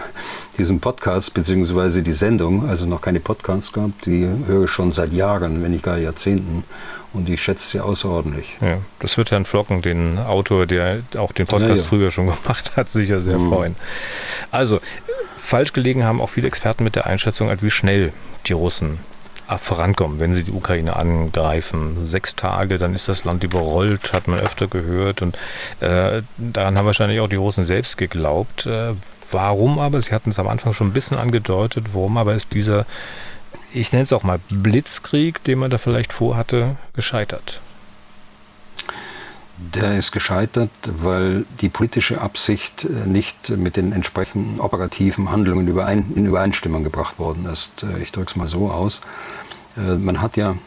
[0.57, 2.01] diesen Podcast bzw.
[2.01, 5.83] die Sendung, also noch keine Podcasts gehabt, die höre ich schon seit Jahren, wenn nicht
[5.83, 6.63] gar Jahrzehnten.
[7.13, 8.57] Und ich schätze sie außerordentlich.
[8.59, 11.83] Ja, das wird Herrn Flocken, den Autor, der auch den Podcast ja, ja.
[11.83, 13.49] früher schon gemacht hat, sicher sehr mhm.
[13.49, 13.75] freuen.
[14.51, 14.81] Also,
[15.45, 18.11] falsch gelegen haben auch viele Experten mit der Einschätzung, wie schnell
[18.47, 18.99] die Russen
[19.61, 22.07] vorankommen, wenn sie die Ukraine angreifen.
[22.07, 25.21] Sechs Tage, dann ist das Land überrollt, hat man öfter gehört.
[25.21, 25.37] Und
[25.81, 28.65] äh, daran haben wahrscheinlich auch die Russen selbst geglaubt.
[28.65, 28.93] Äh,
[29.31, 32.85] warum aber, Sie hatten es am Anfang schon ein bisschen angedeutet, warum aber ist dieser
[33.75, 37.61] ich nenne es auch mal Blitzkrieg, den man da vielleicht vorhatte, gescheitert?
[39.57, 46.25] Der ist gescheitert, weil die politische Absicht äh, nicht mit den entsprechenden operativen Handlungen in
[46.25, 47.83] Übereinstimmung gebracht worden ist.
[47.83, 48.99] Äh, ich drücke es mal so aus.
[49.77, 50.57] Äh, man hat ja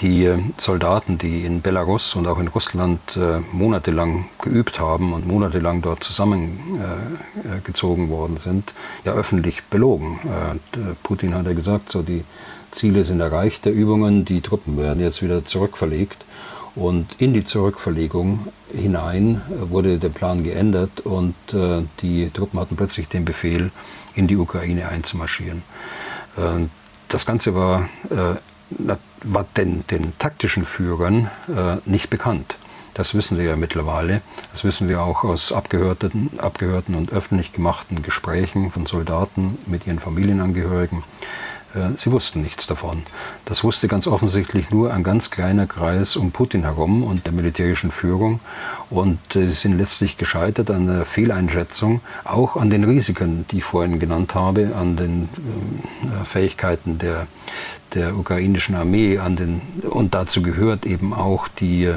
[0.00, 3.18] die Soldaten, die in Belarus und auch in Russland
[3.50, 10.20] monatelang geübt haben und monatelang dort zusammengezogen worden sind, ja öffentlich belogen.
[11.02, 12.22] Putin hat ja gesagt, so die
[12.70, 16.24] Ziele sind erreicht der Übungen, die Truppen werden jetzt wieder zurückverlegt.
[16.74, 23.08] Und in die Zurückverlegung hinein wurde der Plan geändert und äh, die Truppen hatten plötzlich
[23.08, 23.70] den Befehl,
[24.14, 25.62] in die Ukraine einzumarschieren.
[26.36, 26.66] Äh,
[27.08, 28.36] das Ganze war äh,
[29.24, 31.30] war den, den taktischen Führern
[31.84, 32.56] nicht bekannt.
[32.94, 34.20] Das wissen wir ja mittlerweile.
[34.50, 39.98] Das wissen wir auch aus abgehörten, abgehörten und öffentlich gemachten Gesprächen von Soldaten mit ihren
[39.98, 41.02] Familienangehörigen.
[41.74, 43.02] Äh, sie wussten nichts davon.
[43.44, 47.90] Das wusste ganz offensichtlich nur ein ganz kleiner Kreis um Putin herum und der militärischen
[47.90, 48.40] Führung.
[48.90, 53.64] Und äh, sie sind letztlich gescheitert an der Fehleinschätzung, auch an den Risiken, die ich
[53.64, 55.28] vorhin genannt habe, an den
[56.02, 57.26] äh, Fähigkeiten der,
[57.94, 61.92] der ukrainischen Armee an den, und dazu gehört eben auch die,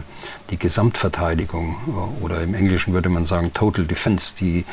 [0.50, 1.76] die Gesamtverteidigung
[2.22, 4.66] oder im Englischen würde man sagen Total Defense, die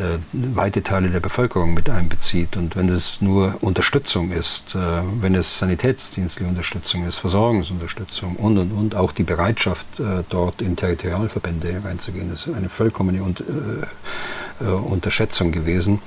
[0.00, 2.56] äh, weite Teile der Bevölkerung mit einbezieht.
[2.56, 4.78] Und wenn es nur Unterstützung ist, äh,
[5.20, 10.76] wenn es sanitätsdienstliche Unterstützung ist, Versorgungsunterstützung und und und auch die Bereitschaft, äh, dort in
[10.76, 16.00] Territorialverbände reinzugehen, ist eine vollkommene Un äh, äh, Unterschätzung gewesen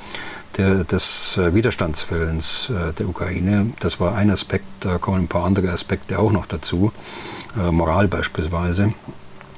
[0.58, 3.74] der, des äh, Widerstandswillens der Ukraine.
[3.80, 6.92] Das war ein Aspekt, da kommen ein paar andere Aspekte auch noch dazu,
[7.72, 8.94] Moral beispielsweise.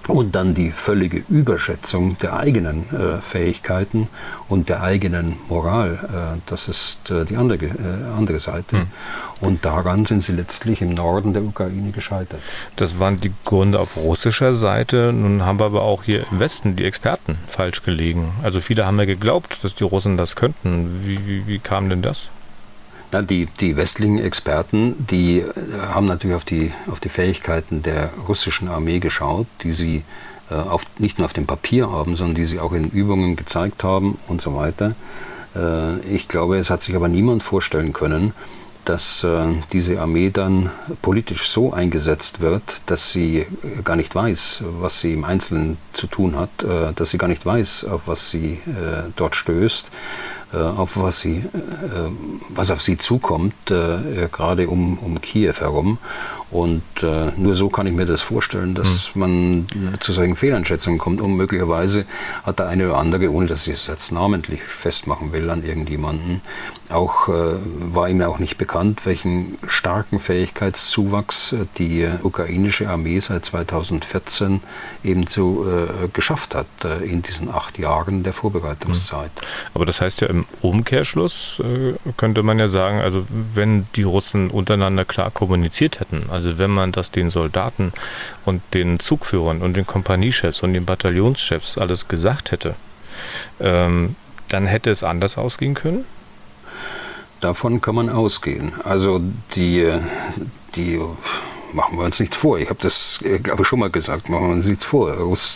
[0.08, 4.08] Und dann die völlige Überschätzung der eigenen äh, Fähigkeiten
[4.48, 6.00] und der eigenen Moral.
[6.04, 7.72] Äh, das ist äh, die andere, äh,
[8.16, 8.78] andere Seite.
[8.78, 8.88] Hm.
[9.42, 12.40] Und daran sind sie letztlich im Norden der Ukraine gescheitert.
[12.76, 15.12] Das waren die Gründe auf russischer Seite.
[15.12, 18.34] Nun haben wir aber auch hier im Westen die Experten falsch gelegen.
[18.44, 21.02] Also viele haben ja geglaubt, dass die Russen das könnten.
[21.04, 22.30] Wie, wie, wie kam denn das?
[23.16, 25.46] Na, die, die westlichen Experten, die äh,
[25.94, 30.04] haben natürlich auf die, auf die Fähigkeiten der russischen Armee geschaut, die sie
[30.52, 33.86] äh, auf, nicht nur auf dem Papier haben, sondern die sie auch in Übungen gezeigt
[33.86, 34.96] haben und so weiter.
[35.56, 38.34] Äh, ich glaube, es hat sich aber niemand vorstellen können,
[38.84, 40.70] dass äh, diese Armee dann
[41.02, 43.48] politisch so eingesetzt wird, dass sie äh,
[43.86, 47.46] gar nicht weiß, was sie im Einzelnen zu tun hat, äh, dass sie gar nicht
[47.46, 48.60] weiß, auf was sie
[49.16, 49.86] dort stößt
[50.58, 52.10] auf was, sie, äh,
[52.50, 55.98] was auf sie zukommt, äh, gerade um, um Kiew herum.
[56.52, 59.20] Und äh, nur so kann ich mir das vorstellen, dass hm.
[59.20, 59.68] man
[60.00, 61.22] zu solchen Fehleinschätzungen kommt.
[61.22, 62.06] Und möglicherweise
[62.44, 66.42] hat der eine oder andere, ohne dass ich es jetzt namentlich festmachen will an irgendjemanden,
[66.90, 67.56] auch äh,
[67.94, 74.62] war ihm auch nicht bekannt, welchen starken Fähigkeitszuwachs die ukrainische Armee seit 2014
[75.04, 76.68] eben so äh, geschafft hat
[77.04, 79.32] in diesen acht Jahren der Vorbereitungszeit.
[79.36, 79.48] Hm.
[79.74, 81.62] Aber das heißt ja im Umkehrschluss
[82.18, 86.92] könnte man ja sagen, also wenn die Russen untereinander klar kommuniziert hätten, also wenn man
[86.92, 87.94] das den Soldaten
[88.46, 92.76] und den Zugführern und den Kompaniechefs und den Bataillonschefs alles gesagt hätte,
[93.60, 94.16] ähm,
[94.50, 96.06] dann hätte es anders ausgehen können?
[97.42, 98.74] Davon kann man ausgehen.
[98.84, 99.22] Also
[99.56, 99.92] die,
[100.76, 101.00] die
[101.74, 102.58] machen wir uns nichts vor.
[102.58, 105.16] Ich habe das glaube ich schon mal gesagt, machen wir uns nichts vor.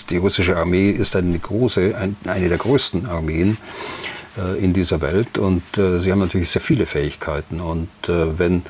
[0.10, 4.19] Die russische Armee ist eine große, eine der größten Armeen äh,
[4.60, 7.60] in dieser Welt und äh, sie haben natürlich sehr viele Fähigkeiten.
[7.62, 8.64] Und äh, wenn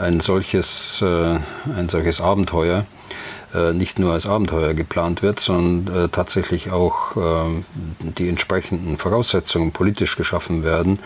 [0.00, 1.38] ein solches, äh,
[1.76, 2.86] ein solches Abenteuer
[3.54, 7.16] äh, nicht nur als Abenteuer geplant wird, sondern äh, tatsächlich auch
[8.18, 10.98] die entsprechenden Voraussetzungen politisch geschaffen werden,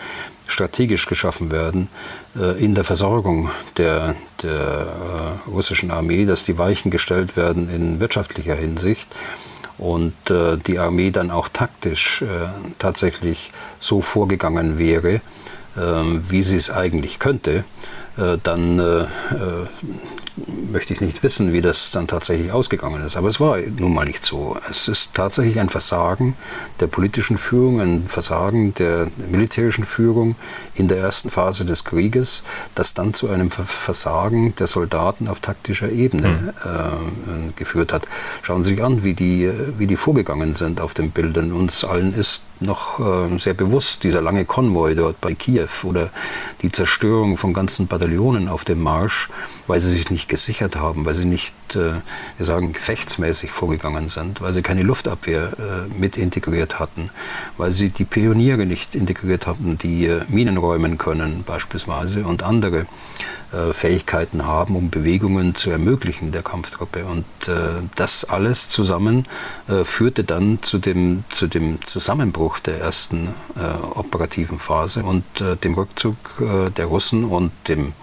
[0.47, 1.89] strategisch geschaffen werden
[2.59, 4.85] in der Versorgung der, der
[5.47, 9.07] russischen Armee, dass die Weichen gestellt werden in wirtschaftlicher Hinsicht
[9.77, 10.13] und
[10.67, 12.23] die Armee dann auch taktisch
[12.79, 15.21] tatsächlich so vorgegangen wäre,
[15.75, 17.65] wie sie es eigentlich könnte,
[18.17, 19.07] äh, dann äh, äh,
[20.71, 23.15] möchte ich nicht wissen, wie das dann tatsächlich ausgegangen ist.
[23.15, 24.57] Aber es war nun mal nicht so.
[24.69, 26.35] Es ist tatsächlich ein Versagen
[26.79, 30.35] der politischen Führung, ein Versagen der militärischen Führung
[30.75, 32.43] in der ersten Phase des Krieges,
[32.75, 36.49] das dann zu einem Versagen der Soldaten auf taktischer Ebene mhm.
[36.49, 38.07] äh, geführt hat.
[38.41, 41.53] Schauen Sie sich an, wie die, wie die vorgegangen sind auf den Bildern.
[41.53, 46.09] Uns allen ist noch äh, sehr bewusst dieser lange Konvoi dort bei Kiew oder
[46.61, 49.29] die Zerstörung von ganzen Bataillonen auf dem Marsch
[49.67, 51.93] weil sie sich nicht gesichert haben, weil sie nicht, äh,
[52.37, 57.09] wir sagen, gefechtsmäßig vorgegangen sind, weil sie keine Luftabwehr äh, mit integriert hatten,
[57.57, 62.85] weil sie die Pioniere nicht integriert hatten, die äh, Minen räumen können beispielsweise und andere
[63.51, 67.05] äh, Fähigkeiten haben, um Bewegungen zu ermöglichen der Kampftruppe.
[67.05, 69.25] Und äh, das alles zusammen
[69.67, 73.33] äh, führte dann zu dem, zu dem Zusammenbruch der ersten
[73.95, 75.23] operativen Phase und
[75.63, 76.15] dem Rückzug
[76.77, 77.93] der Russen und dem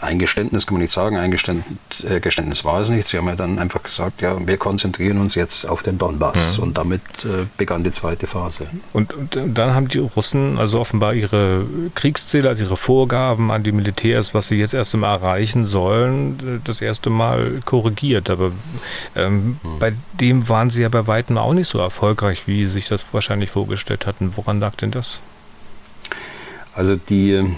[0.00, 3.06] Eingeständnis kann man nicht sagen, Eingeständnis äh, war es nicht.
[3.06, 6.56] Sie haben ja dann einfach gesagt, ja, wir konzentrieren uns jetzt auf den Donbass.
[6.56, 6.62] Mhm.
[6.62, 8.66] Und damit äh, begann die zweite Phase.
[8.92, 13.72] Und, und, dann haben die Russen also offenbar ihre Kriegsziele, also ihre Vorgaben an die
[13.72, 18.30] Militärs, was sie jetzt erst einmal erreichen sollen, das erste Mal korrigiert.
[18.30, 18.52] Aber
[19.14, 19.78] ähm, mhm.
[19.78, 23.04] bei dem waren sie ja bei weitem auch nicht so erfolgreich, wie sie sich das
[23.12, 24.32] wahrscheinlich vorgestellt hatten.
[24.36, 25.20] Woran lag denn das?
[26.74, 27.54] Also die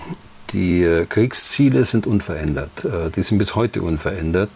[0.53, 2.85] die äh, Kriegsziele sind unverändert.
[2.85, 4.51] Äh, die sind bis heute unverändert.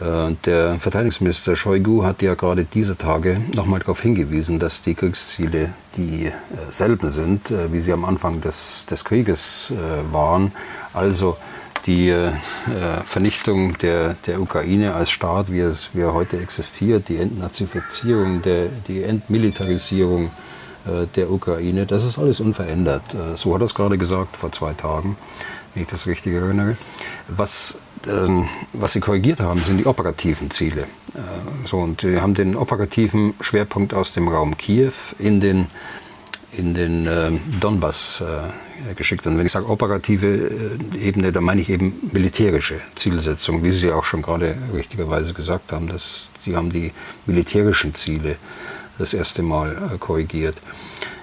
[0.00, 5.70] Äh, der Verteidigungsminister Shoigu hat ja gerade diese Tage nochmal darauf hingewiesen, dass die Kriegsziele
[5.96, 9.70] dieselben sind, wie sie am Anfang des, des Krieges
[10.10, 10.52] waren.
[10.94, 11.36] Also
[11.84, 12.14] die
[13.04, 18.68] Vernichtung der, der Ukraine als Staat, wie, es, wie er heute existiert, die Entnazifizierung, der,
[18.88, 20.30] die Entmilitarisierung
[21.16, 21.86] der Ukraine.
[21.86, 23.02] Das ist alles unverändert.
[23.14, 25.16] Äh, so hat er es gerade gesagt vor zwei Tagen,
[25.74, 26.76] wenn ich das richtig erinnere.
[27.28, 30.82] Was, ähm, was sie korrigiert haben, sind die operativen Ziele.
[31.14, 31.18] Äh,
[31.66, 35.66] so, und wir haben den operativen Schwerpunkt aus dem Raum Kiew in den,
[36.56, 38.22] in den ähm, Donbass
[38.96, 39.28] geschickt.
[39.28, 40.50] Und wenn ich sage operative
[40.98, 45.86] Ebene, dann meine ich eben militärische Zielsetzung, wie Sie auch schon gerade richtigerweise gesagt haben.
[45.86, 46.90] Dass Sie haben die
[47.26, 48.36] militärischen Ziele
[48.98, 50.56] das erste Mal äh, korrigiert.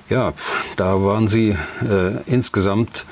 [0.10, 0.34] Ja,
[0.76, 3.06] da waren sie äh, insgesamt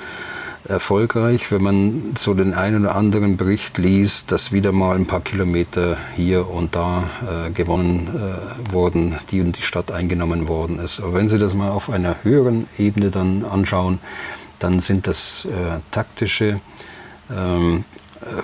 [0.67, 5.21] erfolgreich, wenn man so den einen oder anderen Bericht liest, dass wieder mal ein paar
[5.21, 7.03] Kilometer hier und da
[7.47, 10.99] äh, gewonnen äh, wurden, die und die Stadt eingenommen worden ist.
[10.99, 13.99] Aber wenn Sie das mal auf einer höheren Ebene dann anschauen,
[14.59, 16.59] dann sind das äh, taktische
[17.31, 17.83] ähm,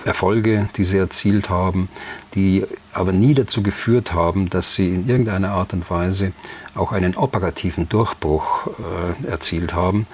[0.06, 1.89] Erfolge, die sie erzielt haben,
[2.36, 6.32] die aber nie dazu geführt haben, dass sie in irgendeiner Art und Weise
[6.76, 10.08] auch einen operativen Durchbruch äh, erzielt haben,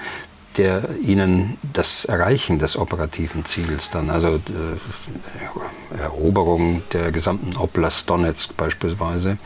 [0.58, 8.58] der ihnen das Erreichen des operativen Ziels dann, also äh, Eroberung der gesamten Oblast Donetsk
[8.58, 9.38] beispielsweise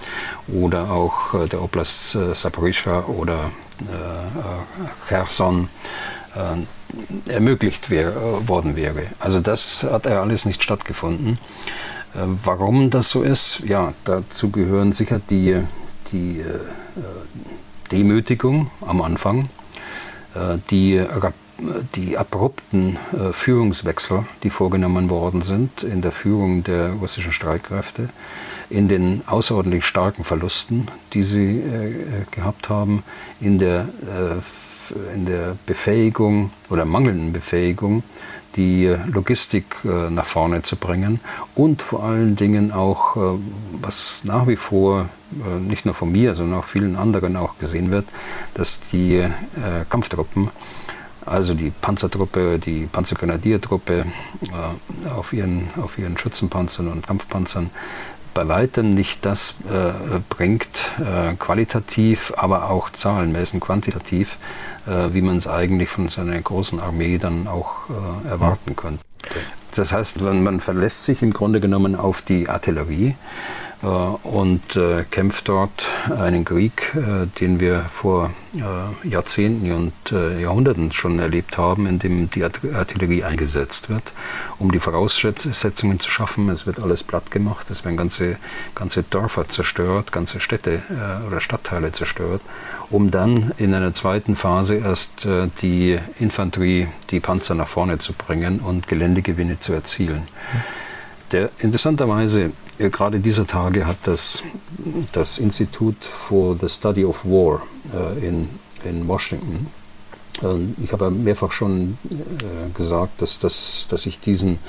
[0.47, 5.69] oder auch äh, der Oblast äh, Saporischschja oder äh, Cherson,
[6.35, 6.39] äh,
[7.27, 9.03] ermöglicht wär, worden wäre.
[9.19, 11.37] Also das hat ja alles nicht stattgefunden.
[12.15, 15.57] Äh, warum das so ist, ja, dazu gehören sicher die,
[16.11, 16.43] die äh,
[17.91, 19.49] Demütigung am Anfang,
[20.71, 20.99] die,
[21.93, 22.97] die abrupten
[23.33, 28.09] Führungswechsel, die vorgenommen worden sind in der Führung der russischen Streitkräfte,
[28.71, 31.61] in den außerordentlich starken Verlusten, die sie
[32.31, 33.03] gehabt haben,
[33.39, 33.87] in der
[35.15, 38.03] in der Befähigung oder mangelnden Befähigung,
[38.55, 41.19] die Logistik äh, nach vorne zu bringen
[41.55, 43.39] und vor allen Dingen auch, äh,
[43.81, 47.91] was nach wie vor äh, nicht nur von mir, sondern auch vielen anderen auch gesehen
[47.91, 48.05] wird,
[48.53, 49.23] dass die
[49.89, 50.49] Kampftruppen,
[51.25, 54.05] also die Panzertruppe, die Panzergrenadiertruppe
[55.15, 57.69] auf ihren, auf ihren Schützenpanzern und Kampfpanzern
[58.33, 64.37] bei weitem nicht das äh, bringt, äh, qualitativ, aber auch zahlenmäßig, quantitativ,
[64.87, 67.89] äh, wie man es eigentlich von so einer großen Armee dann auch
[68.25, 69.03] äh, erwarten könnte.
[69.75, 73.15] Das heißt, man, verlässt sich im Grunde genommen auf die Artillerie
[73.83, 78.31] äh, und äh, kämpft dort einen Krieg, äh, den wir vor
[79.03, 84.13] Jahrzehnten und Jahrhunderten schon erlebt haben, in dem die Artillerie eingesetzt wird,
[84.59, 86.49] um die Voraussetzungen zu schaffen.
[86.49, 88.35] Es wird alles platt gemacht, es werden ganze,
[88.75, 90.83] ganze Dörfer zerstört, ganze Städte
[91.27, 92.41] oder Stadtteile zerstört,
[92.93, 95.27] um dann in einer zweiten Phase erst
[95.61, 100.27] die Infanterie, die Panzer nach vorne zu bringen und Geländegewinne zu erzielen.
[101.31, 104.43] Der, interessanterweise gerade dieser Tage hat das,
[105.11, 107.61] das Institut for the Study of War
[107.93, 108.49] äh, in,
[108.83, 109.67] in Washington,
[110.41, 114.59] äh, ich habe mehrfach schon äh, gesagt, dass, dass, dass ich diesen,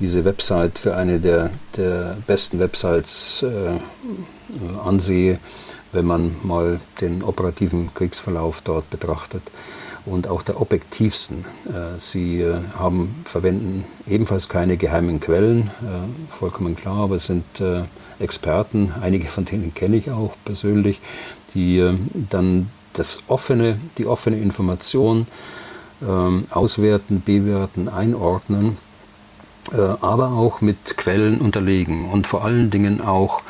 [0.00, 5.38] diese Website für eine der, der besten Websites äh, ansehe,
[5.92, 9.42] wenn man mal den operativen Kriegsverlauf dort betrachtet
[10.06, 11.44] und auch der objektivsten.
[11.66, 17.44] Äh, sie äh, haben, verwenden ebenfalls keine geheimen Quellen, äh, vollkommen klar, aber es sind
[18.18, 21.00] Experten, einige von denen kenne ich auch persönlich,
[21.54, 21.84] die
[22.30, 25.26] dann das offene, die offene Information
[26.02, 28.78] ähm, auswerten, bewerten, einordnen,
[30.00, 33.42] aber auch mit Quellen unterlegen und vor allen Dingen auch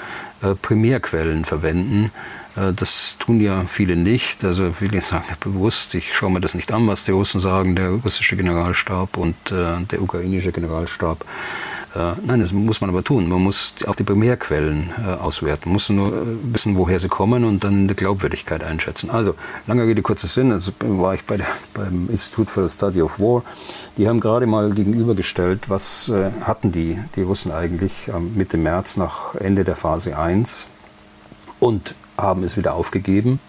[0.62, 2.10] Primärquellen verwenden,
[2.56, 4.44] Äh, das tun ja viele nicht.
[4.44, 7.90] Also viele sagen bewusst, ich schaue mir das nicht an, was die Russen sagen, der
[7.90, 11.24] russische Generalstab und äh, der ukrainische Generalstab.
[11.94, 13.28] Äh, nein, das muss man aber tun.
[13.28, 15.68] Man muss auch die Primärquellen auswerten.
[15.68, 16.12] Man muss nur
[16.52, 19.10] wissen, woher sie kommen und dann die Glaubwürdigkeit einschätzen.
[19.10, 19.34] Also,
[19.66, 20.52] lange Rede, kurzer Sinn.
[20.52, 23.42] Also war ich bei der, beim Institut for the Study of War.
[23.96, 29.64] Die haben gerade mal gegenübergestellt, was hatten die, die Russen eigentlich Mitte März nach Ende
[29.64, 30.66] der Phase 1
[31.60, 33.40] und haben es wieder aufgegeben.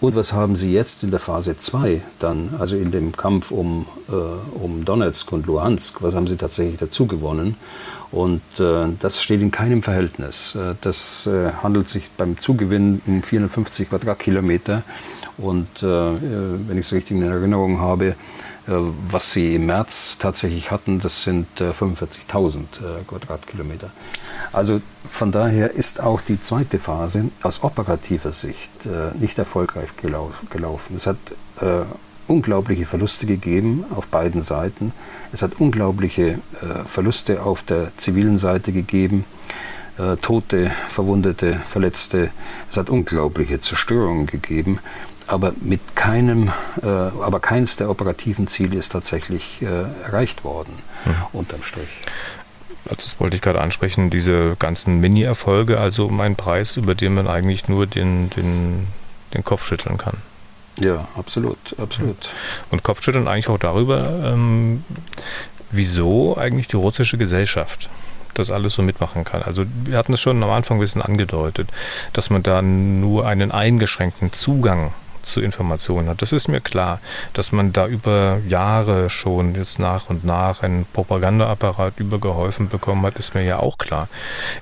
[0.00, 3.86] Und was haben sie jetzt in der Phase 2 dann, also in dem Kampf um,
[4.08, 4.12] äh,
[4.62, 7.56] um Donetsk und Luhansk, was haben sie tatsächlich dazu gewonnen?
[8.10, 10.54] Und äh, das steht in keinem Verhältnis.
[10.56, 14.82] Äh, das äh, handelt sich beim Zugewinn um 450 Quadratkilometer.
[15.38, 16.18] Und äh, äh,
[16.66, 18.14] wenn ich es richtig in Erinnerung habe, äh,
[18.66, 23.90] was sie im März tatsächlich hatten, das sind 45.000 äh, äh, Quadratkilometer.
[24.52, 28.70] Also von daher ist auch die zweite Phase aus operativer Sicht
[29.18, 29.90] nicht erfolgreich
[30.50, 30.96] gelaufen.
[30.96, 31.18] Es hat
[32.26, 34.92] unglaubliche Verluste gegeben auf beiden Seiten.
[35.32, 36.38] Es hat unglaubliche
[36.90, 39.24] Verluste auf der zivilen Seite gegeben.
[40.22, 42.30] Tote, Verwundete, Verletzte.
[42.70, 44.80] Es hat unglaubliche Zerstörungen gegeben
[45.26, 49.66] aber mit keinem, äh, aber keines der operativen Ziele ist tatsächlich äh,
[50.04, 50.72] erreicht worden,
[51.04, 51.14] mhm.
[51.32, 52.00] unterm Strich.
[52.84, 57.68] Das wollte ich gerade ansprechen, diese ganzen Mini-Erfolge, also mein Preis, über den man eigentlich
[57.68, 58.86] nur den, den,
[59.32, 60.18] den Kopf schütteln kann.
[60.78, 62.28] Ja, absolut, absolut.
[62.70, 64.84] Und Kopfschütteln eigentlich auch darüber, ähm,
[65.70, 67.88] wieso eigentlich die russische Gesellschaft
[68.34, 69.42] das alles so mitmachen kann.
[69.42, 71.68] Also wir hatten es schon am Anfang ein bisschen angedeutet,
[72.12, 74.92] dass man da nur einen eingeschränkten Zugang
[75.24, 76.22] zu Informationen hat.
[76.22, 77.00] Das ist mir klar,
[77.32, 83.16] dass man da über Jahre schon jetzt nach und nach einen Propagandaapparat übergeholfen bekommen hat,
[83.16, 84.08] ist mir ja auch klar.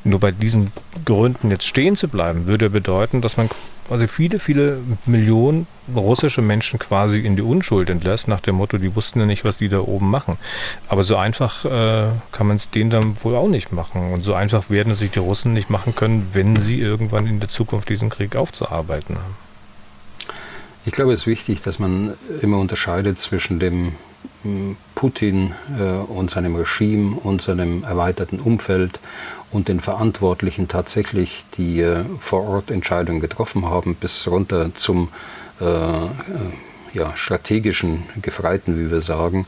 [0.05, 0.73] Nur bei diesen
[1.05, 3.49] Gründen jetzt stehen zu bleiben, würde bedeuten, dass man
[3.89, 8.95] quasi viele, viele Millionen russische Menschen quasi in die Unschuld entlässt, nach dem Motto, die
[8.95, 10.39] wussten ja nicht, was die da oben machen.
[10.89, 14.13] Aber so einfach äh, kann man es denen dann wohl auch nicht machen.
[14.13, 17.41] Und so einfach werden es sich die Russen nicht machen können, wenn sie irgendwann in
[17.41, 19.52] der Zukunft diesen Krieg aufzuarbeiten haben.
[20.85, 23.93] Ich glaube, es ist wichtig, dass man immer unterscheidet zwischen dem
[24.43, 28.99] hm, Putin äh, und seinem Regime und seinem erweiterten Umfeld
[29.53, 35.11] und den Verantwortlichen tatsächlich, die äh, vor Ort Entscheidungen getroffen haben, bis runter zum
[35.61, 35.65] äh,
[36.95, 39.47] ja, strategischen Gefreiten, wie wir sagen,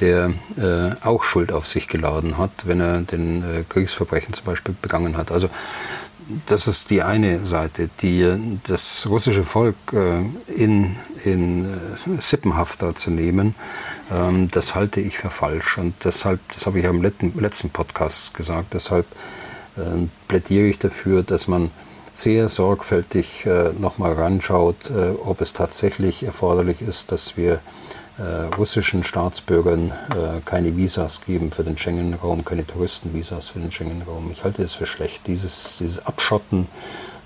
[0.00, 4.74] der äh, auch Schuld auf sich geladen hat, wenn er den äh, Kriegsverbrechen zum Beispiel
[4.82, 5.30] begangen hat.
[5.30, 5.48] Also
[6.46, 10.20] das ist die eine Seite, die das russische Volk äh,
[10.52, 13.54] in, in äh, Sippenhafter zu nehmen,
[14.12, 15.78] ähm, das halte ich für falsch.
[15.78, 19.06] Und deshalb, das habe ich am letzten, letzten Podcast gesagt, deshalb
[19.76, 21.70] äh, plädiere ich dafür, dass man
[22.12, 23.46] sehr sorgfältig
[23.78, 24.90] nochmal ranschaut,
[25.22, 27.58] ob es tatsächlich erforderlich ist, dass wir äh,
[28.56, 34.30] russischen Staatsbürgern äh, keine Visas geben für den Schengen-Raum, keine Touristenvisas für den Schengen-Raum.
[34.32, 35.26] Ich halte es für schlecht.
[35.26, 36.66] Dieses, dieses Abschotten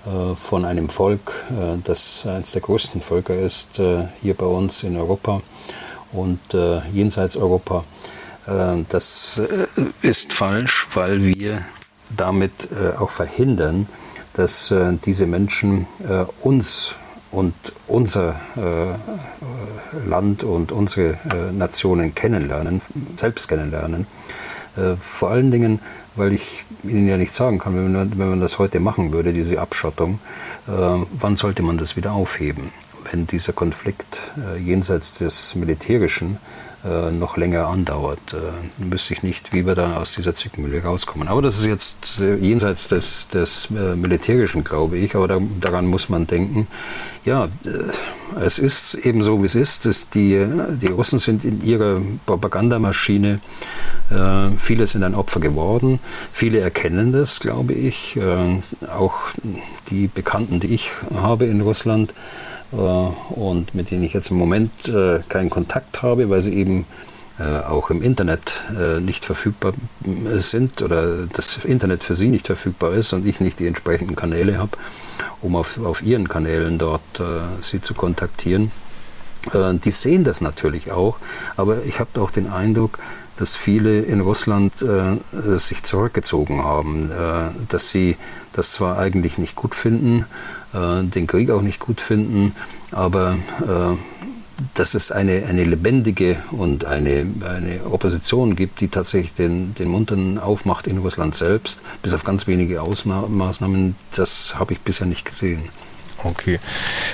[0.05, 4.83] äh, von einem Volk, äh, das eines der größten Völker ist, äh, hier bei uns
[4.83, 5.41] in Europa
[6.11, 7.83] und äh, jenseits Europa,
[8.89, 9.35] das
[10.01, 11.63] ist falsch, weil wir
[12.09, 12.51] damit
[12.99, 13.87] auch verhindern,
[14.33, 14.73] dass
[15.05, 15.85] diese Menschen
[16.41, 16.95] uns
[17.31, 17.53] und
[17.87, 22.81] unser äh, Land und unsere äh, Nationen kennenlernen,
[23.15, 24.05] selbst kennenlernen.
[24.77, 25.79] Äh, vor allen Dingen,
[26.15, 29.33] weil ich Ihnen ja nicht sagen kann, wenn man, wenn man das heute machen würde,
[29.33, 30.19] diese Abschottung,
[30.67, 32.71] äh, wann sollte man das wieder aufheben?
[33.09, 36.37] Wenn dieser Konflikt äh, jenseits des Militärischen
[36.83, 38.33] äh, noch länger andauert.
[38.33, 41.27] Äh, wüsste ich nicht, wie wir da aus dieser Zwickmühle rauskommen.
[41.27, 45.15] Aber das ist jetzt äh, jenseits des, des Militärischen, glaube ich.
[45.15, 46.67] Aber da, daran muss man denken.
[47.23, 47.49] Ja,
[48.43, 49.85] es ist eben so, wie es ist.
[49.85, 50.43] Dass die,
[50.81, 53.41] die Russen sind in ihrer Propagandamaschine.
[54.59, 55.99] Viele sind ein Opfer geworden.
[56.33, 58.19] Viele erkennen das, glaube ich.
[58.97, 59.13] auch
[59.91, 62.13] die Bekannten, die ich habe in Russland,
[62.71, 66.85] und mit denen ich jetzt im Moment äh, keinen Kontakt habe, weil sie eben
[67.39, 68.63] äh, auch im Internet
[69.01, 69.73] nicht verfügbar
[70.35, 74.57] sind oder das Internet für sie nicht verfügbar ist und ich nicht die entsprechenden Kanäle
[74.57, 74.77] habe,
[75.41, 77.01] um auf, auf ihren Kanälen dort
[77.61, 78.71] sie zu kontaktieren.
[79.83, 81.17] Die sehen das natürlich auch,
[81.57, 82.99] aber ich habe auch den Eindruck,
[83.37, 88.17] dass viele in Russland äh, sich zurückgezogen haben, äh, dass sie
[88.53, 90.25] das zwar eigentlich nicht gut finden,
[90.73, 92.53] äh, den Krieg auch nicht gut finden,
[92.91, 93.95] aber äh,
[94.73, 100.11] dass es eine, eine lebendige und eine, eine Opposition gibt, die tatsächlich den, den Mund
[100.11, 105.25] dann aufmacht in Russland selbst, bis auf ganz wenige Ausmaßnahmen, das habe ich bisher nicht
[105.25, 105.61] gesehen.
[106.23, 106.59] Okay,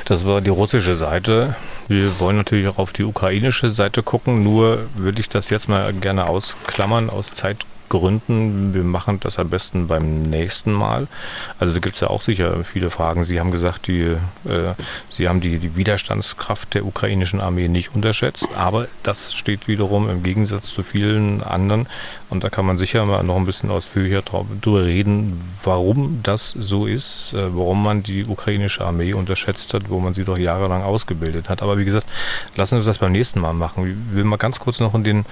[0.06, 1.56] das war die russische Seite.
[1.88, 5.94] Wir wollen natürlich auch auf die ukrainische Seite gucken, nur würde ich das jetzt mal
[5.94, 8.74] gerne ausklammern aus Zeit Gründen.
[8.74, 11.08] Wir machen das am besten beim nächsten Mal.
[11.60, 13.24] Also da gibt es ja auch sicher viele Fragen.
[13.24, 14.74] Sie haben gesagt, die, äh,
[15.10, 20.24] Sie haben die, die Widerstandskraft der ukrainischen Armee nicht unterschätzt, aber das steht wiederum im
[20.24, 21.88] Gegensatz zu vielen anderen.
[22.30, 26.86] Und da kann man sicher mal noch ein bisschen ausführlicher drüber reden, warum das so
[26.86, 31.50] ist, äh, warum man die ukrainische Armee unterschätzt hat, wo man sie doch jahrelang ausgebildet
[31.50, 31.62] hat.
[31.62, 32.06] Aber wie gesagt,
[32.56, 33.88] lassen wir uns das beim nächsten Mal machen.
[33.88, 35.26] Ich will mal ganz kurz noch in den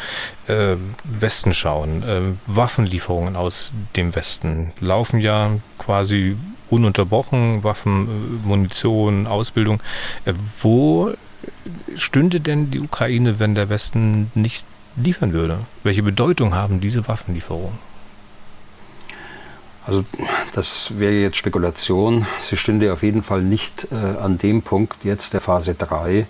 [0.47, 2.03] äh, Westen schauen.
[2.03, 6.37] Äh, Waffenlieferungen aus dem Westen laufen ja quasi
[6.69, 9.81] ununterbrochen, Waffen, äh, Munition, Ausbildung.
[10.23, 11.11] Äh, wo
[11.95, 14.63] stünde denn die Ukraine, wenn der Westen nicht
[14.97, 15.59] liefern würde?
[15.83, 17.77] Welche Bedeutung haben diese Waffenlieferungen?
[19.85, 20.03] Also
[20.53, 22.25] das wäre jetzt Spekulation.
[22.41, 26.25] Sie stünde auf jeden Fall nicht äh, an dem Punkt jetzt der Phase 3,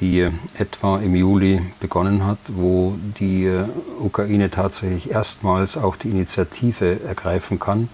[0.00, 0.26] die
[0.56, 3.64] etwa im Juli begonnen hat, wo die äh,
[4.00, 7.90] Ukraine tatsächlich erstmals auch die Initiative ergreifen kann.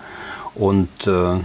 [0.55, 1.39] Und äh, äh,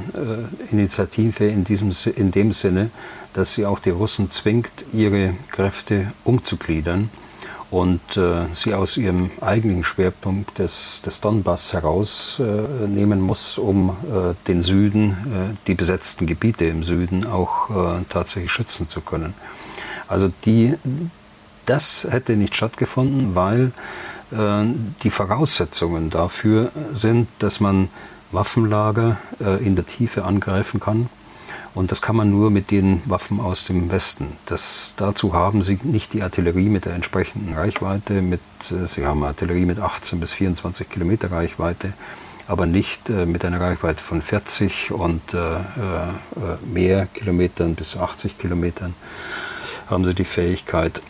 [0.70, 2.92] Initiative in, diesem, in dem Sinne,
[3.34, 7.10] dass sie auch die Russen zwingt, ihre Kräfte umzugliedern
[7.72, 14.34] und äh, sie aus ihrem eigenen Schwerpunkt des, des Donbass herausnehmen äh, muss, um äh,
[14.48, 19.36] den Süden, äh, die besetzten Gebiete im Süden auch äh, tatsächlich schützen zu können.
[20.08, 20.74] Also die,
[21.68, 23.72] das hätte nicht stattgefunden, weil
[24.32, 24.66] äh,
[25.04, 27.90] die Voraussetzungen dafür sind, dass man
[28.32, 29.18] Waffenlager
[29.60, 31.10] in der Tiefe angreifen kann.
[31.80, 34.34] Und das kann man nur mit den Waffen aus dem Westen.
[34.48, 38.22] Das, dazu haben sie nicht die Artillerie mit der entsprechenden Reichweite.
[38.22, 41.94] Mit, äh, sie haben Artillerie mit 18 bis 24 Kilometer Reichweite,
[42.50, 45.60] aber nicht äh, mit einer Reichweite von 40 und äh, äh,
[46.66, 48.94] mehr Kilometern bis 80 Kilometern
[49.90, 51.02] haben sie die Fähigkeit.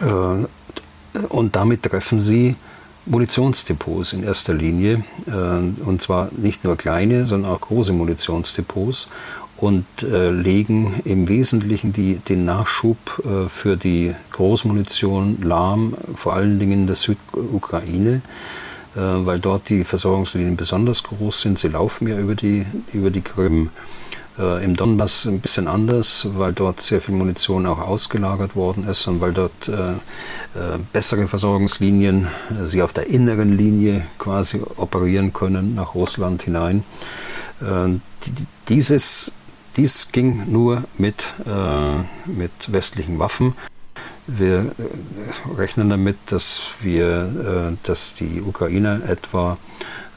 [0.00, 0.46] Äh,
[1.28, 2.56] und damit treffen sie
[3.06, 9.08] Munitionsdepots in erster Linie, äh, und zwar nicht nur kleine, sondern auch große Munitionsdepots
[9.58, 12.96] und äh, legen im Wesentlichen die, den Nachschub
[13.54, 18.20] für die Großmunition lahm, vor allen Dingen in der Südukraine,
[18.94, 21.58] weil dort die Versorgungslinien besonders groß sind.
[21.58, 23.70] Sie laufen ja über die, über die Krim.
[24.38, 29.06] Äh, Im Donbass ein bisschen anders, weil dort sehr viel Munition auch ausgelagert worden ist
[29.06, 35.32] und weil dort äh, äh, bessere Versorgungslinien, äh, sie auf der inneren Linie quasi operieren
[35.32, 36.84] können nach Russland hinein.
[37.62, 37.98] Äh,
[38.68, 39.32] dieses,
[39.76, 43.54] dies ging nur mit, äh, mit westlichen Waffen.
[44.26, 44.72] Wir
[45.56, 49.56] rechnen damit, dass wir, dass die Ukrainer etwa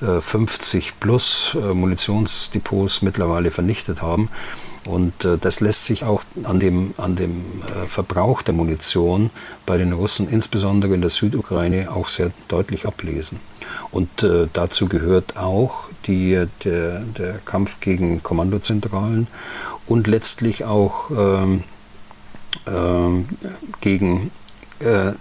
[0.02, 4.30] 50 plus äh, Munitionsdepots mittlerweile vernichtet haben.
[4.86, 9.30] Und äh, das lässt sich auch an dem, an dem äh, Verbrauch der Munition
[9.66, 13.40] bei den Russen, insbesondere in der Südukraine, auch sehr deutlich ablesen.
[13.92, 19.28] Und äh, dazu gehört auch die, der, der Kampf gegen Kommandozentralen
[19.88, 21.64] und letztlich auch ähm,
[22.68, 23.28] ähm,
[23.82, 24.32] gegen
[24.80, 25.14] äh,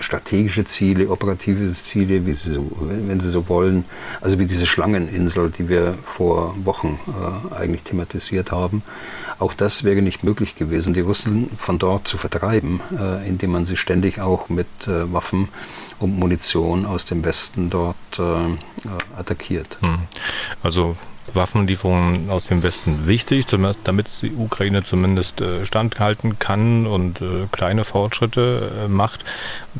[0.00, 3.84] strategische Ziele, operative Ziele, wie Sie so, wenn Sie so wollen,
[4.20, 8.82] also wie diese Schlangeninsel, die wir vor Wochen äh, eigentlich thematisiert haben.
[9.38, 13.66] Auch das wäre nicht möglich gewesen, die Russen von dort zu vertreiben, äh, indem man
[13.66, 15.48] sie ständig auch mit äh, Waffen
[15.98, 19.78] und Munition aus dem Westen dort äh, attackiert.
[19.80, 19.98] Hm.
[20.62, 20.96] Also
[21.32, 27.84] Waffenlieferungen aus dem Westen wichtig, damit die Ukraine zumindest äh, standhalten kann und äh, kleine
[27.84, 29.24] Fortschritte äh, macht.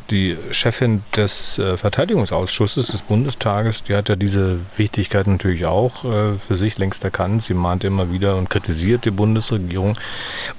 [0.09, 6.77] Die Chefin des Verteidigungsausschusses des Bundestages, die hat ja diese Wichtigkeit natürlich auch für sich
[6.77, 7.43] längst erkannt.
[7.43, 9.97] Sie mahnt immer wieder und kritisiert die Bundesregierung.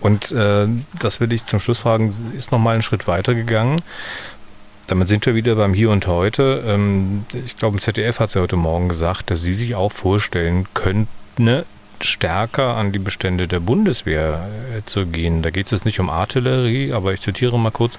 [0.01, 3.83] Und das will ich zum Schluss fragen, ist noch mal einen Schritt weiter gegangen
[4.87, 6.65] damit sind wir wieder beim Hier und Heute.
[6.67, 11.65] Ähm, ich glaube, ZDF hat sie heute Morgen gesagt, dass sie sich auch vorstellen könnten,
[12.01, 15.43] stärker an die Bestände der Bundeswehr äh, zu gehen.
[15.43, 17.99] Da geht es nicht um Artillerie, aber ich zitiere mal kurz.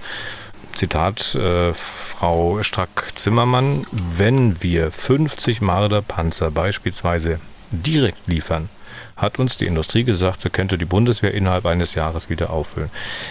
[0.75, 7.39] Zitat äh, Frau Strack-Zimmermann, wenn wir 50 Marder-Panzer beispielsweise
[7.71, 8.69] direkt liefern,
[9.17, 12.89] hat uns die Industrie gesagt, so könnte die Bundeswehr innerhalb eines Jahres wieder auffüllen.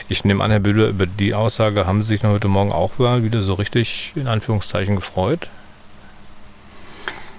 [0.08, 2.98] Ich nehme an, Herr Bühler, über die Aussage haben Sie sich noch heute Morgen auch
[2.98, 5.48] wieder so richtig in Anführungszeichen gefreut?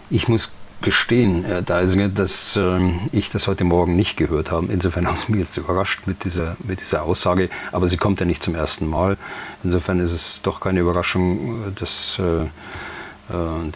[0.09, 2.79] Ich muss gestehen, Herr Deisinger, dass äh,
[3.11, 4.71] ich das heute Morgen nicht gehört habe.
[4.71, 7.49] Insofern haben Sie mich jetzt überrascht mit dieser, mit dieser Aussage.
[7.71, 9.17] Aber sie kommt ja nicht zum ersten Mal.
[9.63, 12.45] Insofern ist es doch keine Überraschung, dass äh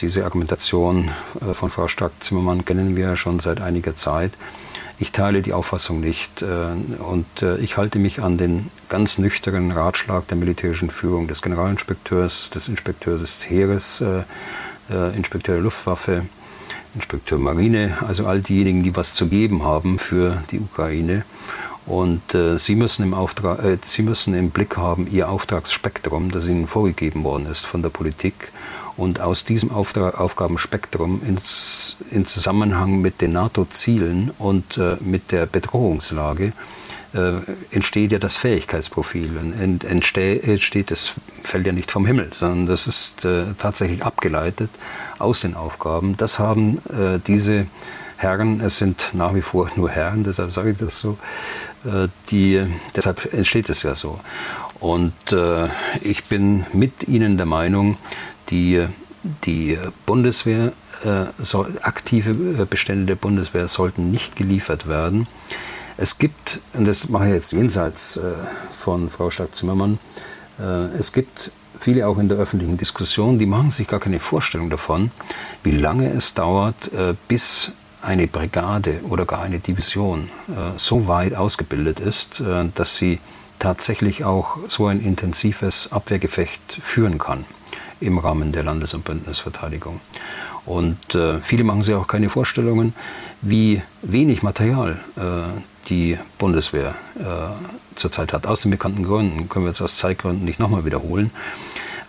[0.01, 1.09] diese Argumentation
[1.41, 4.31] äh, von Frau Stark-Zimmermann kennen wir schon seit einiger Zeit.
[4.97, 7.25] Ich teile die Auffassung nicht und
[7.59, 13.19] ich halte mich an den ganz nüchternen Ratschlag der militärischen Führung des Generalinspekteurs, des Inspekteurs
[13.21, 14.03] des Heeres,
[15.15, 16.21] Inspekteur der Luftwaffe,
[16.93, 21.23] Inspekteur Marine, also all diejenigen, die was zu geben haben für die Ukraine.
[21.85, 26.47] Und äh, Sie, müssen im Auftrag, äh, Sie müssen im Blick haben Ihr Auftragsspektrum, das
[26.47, 28.51] Ihnen vorgegeben worden ist von der Politik.
[28.97, 35.45] Und aus diesem Auftrag, Aufgabenspektrum ins, in Zusammenhang mit den NATO-Zielen und äh, mit der
[35.45, 36.53] Bedrohungslage
[37.13, 37.31] äh,
[37.71, 39.37] entsteht ja das Fähigkeitsprofil.
[39.37, 44.69] Und entsteht, das fällt ja nicht vom Himmel, sondern das ist äh, tatsächlich abgeleitet
[45.19, 46.17] aus den Aufgaben.
[46.17, 47.67] Das haben äh, diese
[48.17, 51.17] Herren, es sind nach wie vor nur Herren, deshalb sage ich das so,
[51.85, 52.63] äh, die,
[52.95, 54.19] deshalb entsteht es ja so.
[54.79, 55.67] Und äh,
[56.01, 57.97] ich bin mit Ihnen der Meinung,
[58.51, 58.85] die,
[59.45, 60.73] die Bundeswehr,
[61.03, 62.31] äh, soll, aktive
[62.61, 65.27] äh, Bestände der Bundeswehr sollten nicht geliefert werden.
[65.97, 68.21] Es gibt, und das mache ich jetzt jenseits äh,
[68.77, 69.99] von Frau Stark-Zimmermann,
[70.59, 74.69] äh, es gibt viele auch in der öffentlichen Diskussion, die machen sich gar keine Vorstellung
[74.69, 75.09] davon,
[75.63, 76.91] wie lange es dauert,
[77.27, 77.71] bis
[78.01, 83.19] eine Brigade oder gar eine Division äh, so weit ausgebildet ist, äh, dass sie
[83.59, 87.45] tatsächlich auch so ein intensives Abwehrgefecht führen kann
[88.01, 90.01] im Rahmen der Landes- und Bündnisverteidigung.
[90.65, 92.93] Und äh, viele machen sich auch keine Vorstellungen,
[93.41, 95.21] wie wenig Material äh,
[95.89, 98.45] die Bundeswehr äh, zurzeit hat.
[98.45, 101.31] Aus den bekannten Gründen können wir jetzt aus Zeitgründen nicht nochmal wiederholen.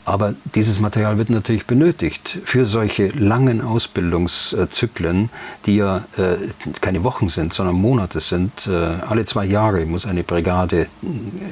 [0.04, 5.30] Aber dieses Material wird natürlich benötigt für solche langen Ausbildungszyklen,
[5.66, 6.36] die ja äh,
[6.80, 8.66] keine Wochen sind, sondern Monate sind.
[8.66, 8.72] Äh,
[9.08, 10.88] alle zwei Jahre muss eine Brigade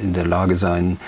[0.03, 0.98] in der Lage sein,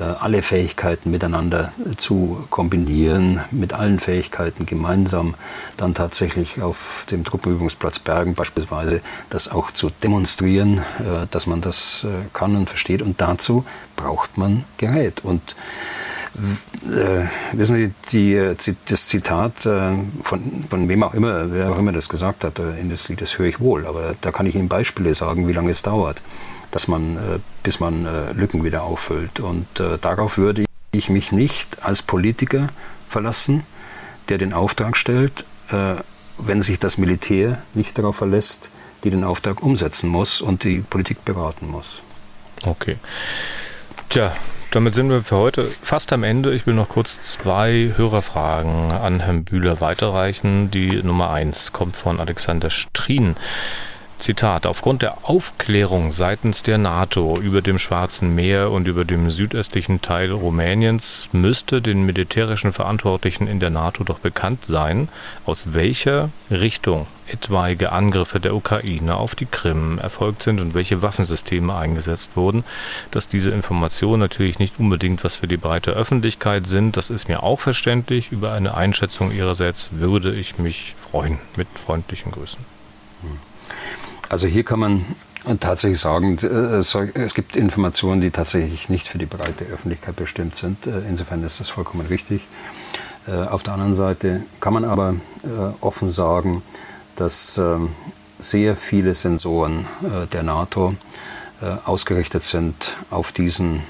[0.00, 5.34] äh, alle Fähigkeiten miteinander zu kombinieren, mit allen Fähigkeiten gemeinsam
[5.76, 12.04] dann tatsächlich auf dem Truppenübungsplatz Bergen beispielsweise das auch zu demonstrieren, äh, dass man das
[12.04, 13.02] äh, kann und versteht.
[13.02, 13.64] Und dazu
[13.96, 15.22] braucht man Gerät.
[15.22, 15.54] Und
[16.36, 18.56] äh, wissen Sie, die, äh,
[18.88, 22.78] das Zitat äh, von, von wem auch immer, wer auch immer das gesagt hat äh,
[22.80, 25.52] in das Lied, das höre ich wohl, aber da kann ich Ihnen Beispiele sagen, wie
[25.52, 26.20] lange es dauert,
[26.70, 27.18] dass man,
[27.64, 28.06] bis man
[28.36, 29.40] Lücken wieder auffüllt.
[29.40, 29.66] Und
[30.02, 32.68] darauf würde ich mich nicht als Politiker
[33.08, 33.64] verlassen,
[34.28, 35.44] der den Auftrag stellt,
[36.38, 38.70] wenn sich das Militär nicht darauf verlässt,
[39.02, 42.02] die den Auftrag umsetzen muss und die Politik beraten muss.
[42.64, 42.98] Okay.
[44.08, 44.32] Tja,
[44.70, 46.54] damit sind wir für heute fast am Ende.
[46.54, 50.70] Ich will noch kurz zwei Hörerfragen an Herrn Bühler weiterreichen.
[50.70, 53.36] Die Nummer eins kommt von Alexander Strien.
[54.20, 60.02] Zitat, aufgrund der Aufklärung seitens der NATO über dem Schwarzen Meer und über dem südöstlichen
[60.02, 65.08] Teil Rumäniens müsste den militärischen Verantwortlichen in der NATO doch bekannt sein,
[65.46, 71.74] aus welcher Richtung etwaige Angriffe der Ukraine auf die Krim erfolgt sind und welche Waffensysteme
[71.74, 72.64] eingesetzt wurden.
[73.10, 77.42] Dass diese Informationen natürlich nicht unbedingt was für die breite Öffentlichkeit sind, das ist mir
[77.42, 78.32] auch verständlich.
[78.32, 81.38] Über eine Einschätzung Ihrerseits würde ich mich freuen.
[81.56, 82.79] Mit freundlichen Grüßen.
[84.30, 85.04] Also hier kann man
[85.58, 90.86] tatsächlich sagen, äh, es gibt Informationen, die tatsächlich nicht für die breite Öffentlichkeit bestimmt sind.
[90.86, 92.46] Äh, insofern ist das vollkommen richtig.
[93.26, 95.16] Äh, auf der anderen Seite kann man aber
[95.80, 96.62] offen sagen,
[97.16, 97.90] dass ähm,
[98.38, 99.86] sehr viele Sensoren
[100.32, 100.94] der NATO
[101.84, 103.82] ausgerichtet sind auf diesen,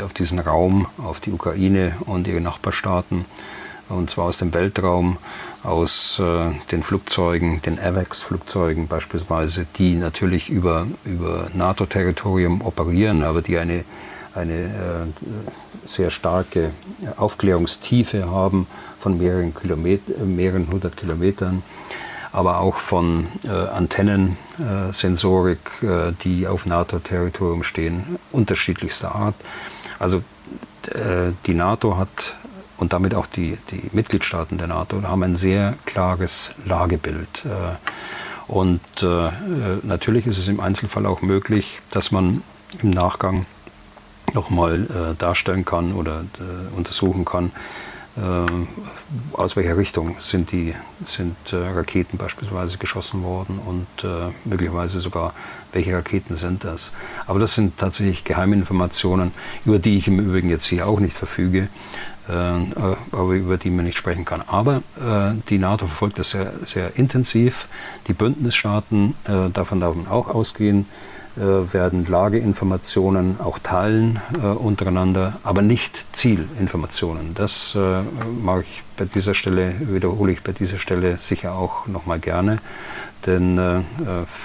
[0.00, 3.24] auf diesen Raum, auf die Ukraine und ihre Nachbarstaaten
[3.88, 5.18] und zwar aus dem Weltraum,
[5.62, 13.58] aus äh, den Flugzeugen, den AVAX-Flugzeugen beispielsweise, die natürlich über, über NATO-Territorium operieren, aber die
[13.58, 13.84] eine,
[14.34, 14.68] eine äh,
[15.84, 16.70] sehr starke
[17.16, 18.66] Aufklärungstiefe haben
[19.00, 21.62] von mehreren, Kilometer, mehreren hundert Kilometern
[22.34, 29.36] aber auch von äh, Antennensensorik, äh, die auf NATO-Territorium stehen, unterschiedlichster Art.
[30.00, 30.16] Also
[30.88, 32.34] äh, die NATO hat
[32.78, 37.44] und damit auch die, die Mitgliedstaaten der NATO haben ein sehr klares Lagebild.
[37.44, 39.30] Äh, und äh,
[39.82, 42.42] natürlich ist es im Einzelfall auch möglich, dass man
[42.82, 43.46] im Nachgang
[44.34, 46.24] nochmal äh, darstellen kann oder
[46.76, 47.52] untersuchen kann,
[49.32, 50.72] aus welcher Richtung sind die
[51.04, 53.86] sind Raketen beispielsweise geschossen worden und
[54.44, 55.34] möglicherweise sogar
[55.72, 56.92] welche Raketen sind das.
[57.26, 59.32] Aber das sind tatsächlich Geheiminformationen,
[59.64, 61.68] über die ich im Übrigen jetzt hier auch nicht verfüge.
[62.26, 62.32] Äh,
[63.12, 64.42] aber über die man nicht sprechen kann.
[64.46, 67.68] Aber äh, die NATO verfolgt das sehr, sehr intensiv.
[68.08, 70.86] Die Bündnisstaaten, äh, davon darf man auch ausgehen,
[71.36, 77.34] äh, werden Lageinformationen auch teilen äh, untereinander, aber nicht Zielinformationen.
[77.34, 78.02] Das äh,
[78.40, 82.58] mag ich bei dieser Stelle, wiederhole ich bei dieser Stelle sicher auch nochmal gerne.
[83.26, 83.58] Denn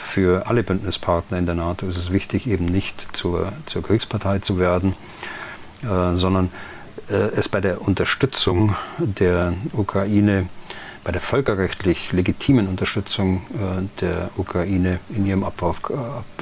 [0.07, 4.57] für alle Bündnispartner in der NATO ist es wichtig, eben nicht zur, zur Kriegspartei zu
[4.57, 4.95] werden,
[5.82, 6.49] sondern äh,
[7.07, 10.47] es bei der Unterstützung der Ukraine
[11.03, 15.73] bei der völkerrechtlich legitimen Unterstützung äh, der Ukraine in ihrem Abwehr,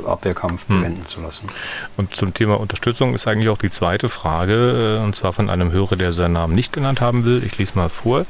[0.06, 0.82] Abwehrkampf hm.
[0.82, 1.48] bewenden zu lassen.
[1.96, 5.72] Und zum Thema Unterstützung ist eigentlich auch die zweite Frage, äh, und zwar von einem
[5.72, 7.44] Hörer, der seinen Namen nicht genannt haben will.
[7.46, 8.26] Ich lese mal vor.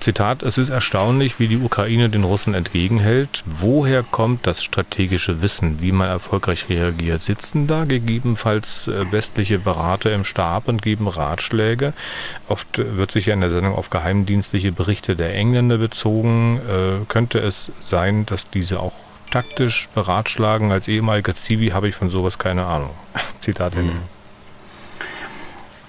[0.00, 3.42] Zitat, es ist erstaunlich, wie die Ukraine den Russen entgegenhält.
[3.46, 7.20] Woher kommt das strategische Wissen, wie man erfolgreich reagiert?
[7.20, 11.92] Sitzen da gegebenenfalls äh, westliche Berater im Stab und geben Ratschläge?
[12.48, 16.60] Oft wird sich ja in der Sendung auf geheimdienstliche Berichte der Engländer bezogen.
[16.68, 18.94] Äh, könnte es sein, dass diese auch
[19.30, 20.70] taktisch beratschlagen?
[20.70, 22.90] Als ehemaliger Zivi habe ich von sowas keine Ahnung.
[23.38, 23.94] Zitat Ende.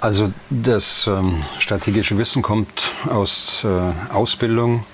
[0.02, 4.86] Also das ähm, strategische Wissen kommt aus äh, Ausbildung,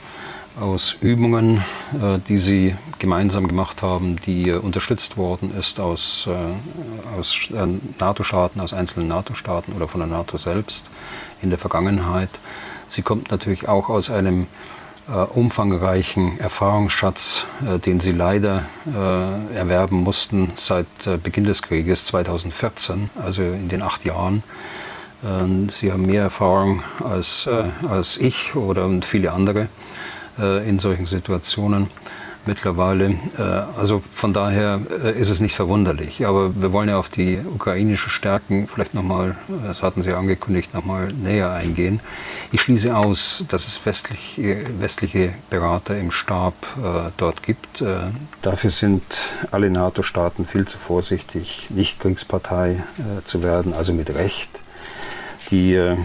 [0.60, 7.20] aus Übungen, äh, die sie gemeinsam gemacht haben, die äh, unterstützt worden ist aus, äh,
[7.20, 7.68] aus äh,
[8.00, 10.88] NATO-Staaten, aus einzelnen NATO-Staaten oder von der NATO selbst
[11.44, 12.32] in der Vergangenheit.
[12.90, 14.48] Sie kommt natürlich auch aus einem
[15.08, 17.46] äh, umfangreichen Erfahrungsschatz,
[17.86, 18.64] den sie leider
[19.54, 20.88] erwerben mussten seit
[21.22, 24.42] Beginn des Krieges 2014, also in den acht Jahren
[25.70, 29.70] Sie haben mehr Erfahrung als, äh, als ich oder viele andere
[30.38, 31.88] äh, in solchen Situationen
[32.46, 33.16] mittlerweile.
[33.40, 33.42] Äh,
[33.76, 34.82] also von daher
[35.18, 36.28] ist es nicht verwunderlich.
[36.28, 39.36] Aber wir wollen ja auf die ukrainischen Stärken vielleicht nochmal,
[39.66, 42.02] das hatten Sie angekündigt, nochmal näher eingehen.
[42.52, 44.40] Ich schließe aus, dass es westlich,
[44.80, 46.54] westliche Berater im Stab
[47.18, 47.84] dort gibt.
[48.44, 49.04] dafür sind
[49.52, 52.84] alle NATO-Staaten viel zu vorsichtig, nicht Kriegspartei
[53.26, 54.62] zu werden, also mit Recht
[55.52, 55.98] die, äh,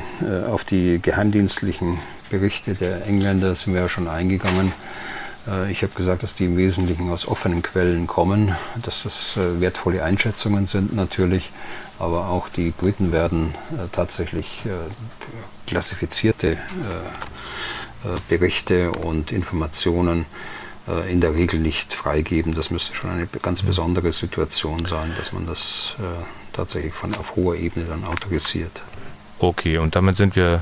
[0.50, 1.98] auf die geheimdienstlichen
[2.30, 4.72] Berichte der Engländer sind wir ja schon eingegangen.
[5.48, 9.60] Äh, ich habe gesagt, dass die im Wesentlichen aus offenen Quellen kommen, dass das äh,
[9.60, 11.50] wertvolle Einschätzungen sind natürlich,
[11.98, 14.70] aber auch die Briten werden äh, tatsächlich äh,
[15.68, 16.56] klassifizierte äh,
[18.28, 20.24] Berichte und Informationen
[21.06, 22.54] in der Regel nicht freigeben.
[22.54, 25.96] Das müsste schon eine ganz besondere Situation sein, dass man das
[26.54, 28.80] tatsächlich von auf hoher Ebene dann autorisiert.
[29.40, 30.60] Okay, und damit sind wir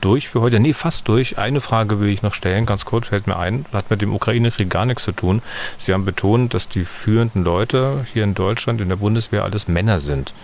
[0.00, 0.58] durch für heute.
[0.58, 1.38] Nee, fast durch.
[1.38, 3.64] Eine Frage will ich noch stellen, ganz kurz fällt mir ein.
[3.72, 5.40] Hat mit dem Ukraine-Krieg gar nichts zu tun.
[5.78, 10.00] Sie haben betont, dass die führenden Leute hier in Deutschland in der Bundeswehr alles Männer
[10.00, 10.34] sind.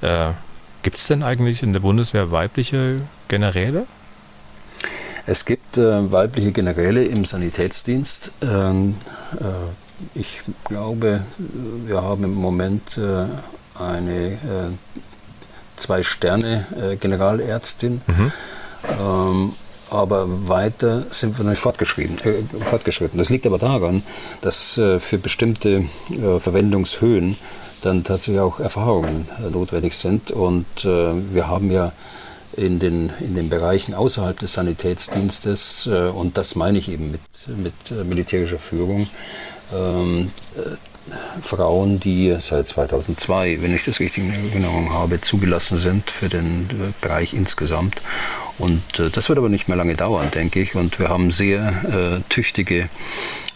[0.00, 0.30] Äh,
[0.82, 3.86] Gibt es denn eigentlich in der Bundeswehr weibliche Generäle?
[5.26, 8.46] Es gibt äh, weibliche Generäle im Sanitätsdienst.
[8.50, 8.94] Ähm,
[9.38, 11.24] äh, ich glaube,
[11.84, 13.26] wir haben im Moment äh,
[13.78, 14.38] eine
[15.78, 18.02] zwei Sterne äh, Generalärztin.
[18.06, 18.32] Mhm.
[19.00, 19.52] Ähm,
[19.90, 22.18] aber weiter sind wir noch nicht fortgeschritten.
[22.18, 23.18] Äh, fortgeschritten.
[23.18, 24.02] Das liegt aber daran,
[24.42, 27.36] dass äh, für bestimmte äh, Verwendungshöhen
[27.82, 30.30] dann tatsächlich auch Erfahrungen äh, notwendig sind.
[30.30, 31.92] Und äh, wir haben ja
[32.56, 38.06] in den, in den Bereichen außerhalb des Sanitätsdienstes, und das meine ich eben mit, mit
[38.08, 39.06] militärischer Führung,
[39.72, 40.28] ähm,
[41.42, 46.68] Frauen, die seit 2002, wenn ich das richtig in Erinnerung habe, zugelassen sind für den
[46.70, 48.00] äh, Bereich insgesamt.
[48.58, 50.74] Und äh, das wird aber nicht mehr lange dauern, denke ich.
[50.74, 52.88] Und wir haben sehr äh, tüchtige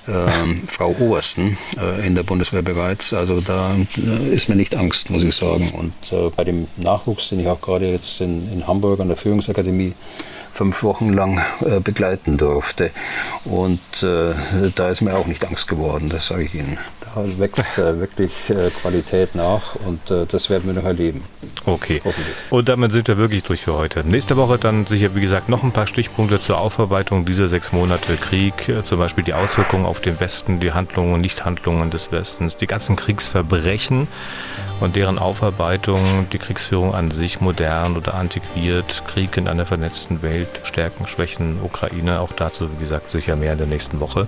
[0.08, 3.12] ähm, Frau Obersten äh, in der Bundeswehr bereits.
[3.12, 5.68] Also da äh, ist mir nicht Angst, muss ich sagen.
[5.78, 9.16] Und äh, bei dem Nachwuchs, den ich auch gerade jetzt in, in Hamburg an der
[9.16, 9.94] Führungsakademie
[10.52, 12.90] fünf Wochen lang äh, begleiten durfte.
[13.44, 14.34] Und äh,
[14.74, 16.78] da ist mir auch nicht Angst geworden, das sage ich Ihnen.
[17.14, 21.24] Da wächst äh, wirklich äh, Qualität nach und äh, das werden wir noch erleben.
[21.66, 22.00] Okay.
[22.50, 24.02] Und damit sind wir wirklich durch für heute.
[24.06, 28.14] Nächste Woche dann sicher, wie gesagt, noch ein paar Stichpunkte zur Aufarbeitung dieser sechs Monate
[28.16, 32.66] Krieg, zum Beispiel die Auswirkungen auf den Westen, die Handlungen und Nichthandlungen des Westens, die
[32.66, 34.08] ganzen Kriegsverbrechen
[34.80, 36.00] und deren Aufarbeitung,
[36.32, 42.20] die Kriegsführung an sich modern oder antiquiert, Krieg in einer vernetzten Welt, Stärken, Schwächen, Ukraine,
[42.20, 44.26] auch dazu, wie gesagt, sicher mehr in der nächsten Woche.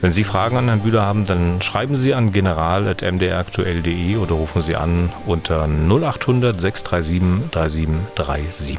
[0.00, 4.76] Wenn Sie Fragen an Herrn Bühler haben, dann schreiben Sie an general.mdraktuell.de oder rufen Sie
[4.76, 8.78] an unter 0800 637 3737.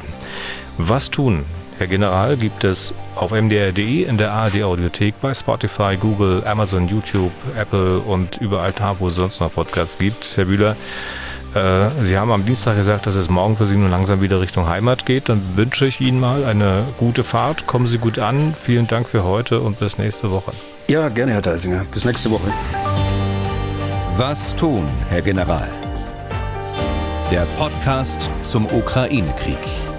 [0.78, 1.44] Was tun?
[1.76, 7.32] Herr General gibt es auf mdr.de, in der ARD Audiothek, bei Spotify, Google, Amazon, YouTube,
[7.58, 10.36] Apple und überall da, wo es sonst noch Podcasts gibt.
[10.36, 10.76] Herr Bühler,
[11.54, 14.68] äh, Sie haben am Dienstag gesagt, dass es morgen für Sie nun langsam wieder Richtung
[14.68, 15.28] Heimat geht.
[15.28, 17.66] Dann wünsche ich Ihnen mal eine gute Fahrt.
[17.66, 18.54] Kommen Sie gut an.
[18.60, 20.52] Vielen Dank für heute und bis nächste Woche.
[20.88, 21.84] Ja, gerne, Herr Deisinger.
[21.92, 22.52] Bis nächste Woche.
[24.16, 25.68] Was tun, Herr General?
[27.30, 29.89] Der Podcast zum Ukraine-Krieg.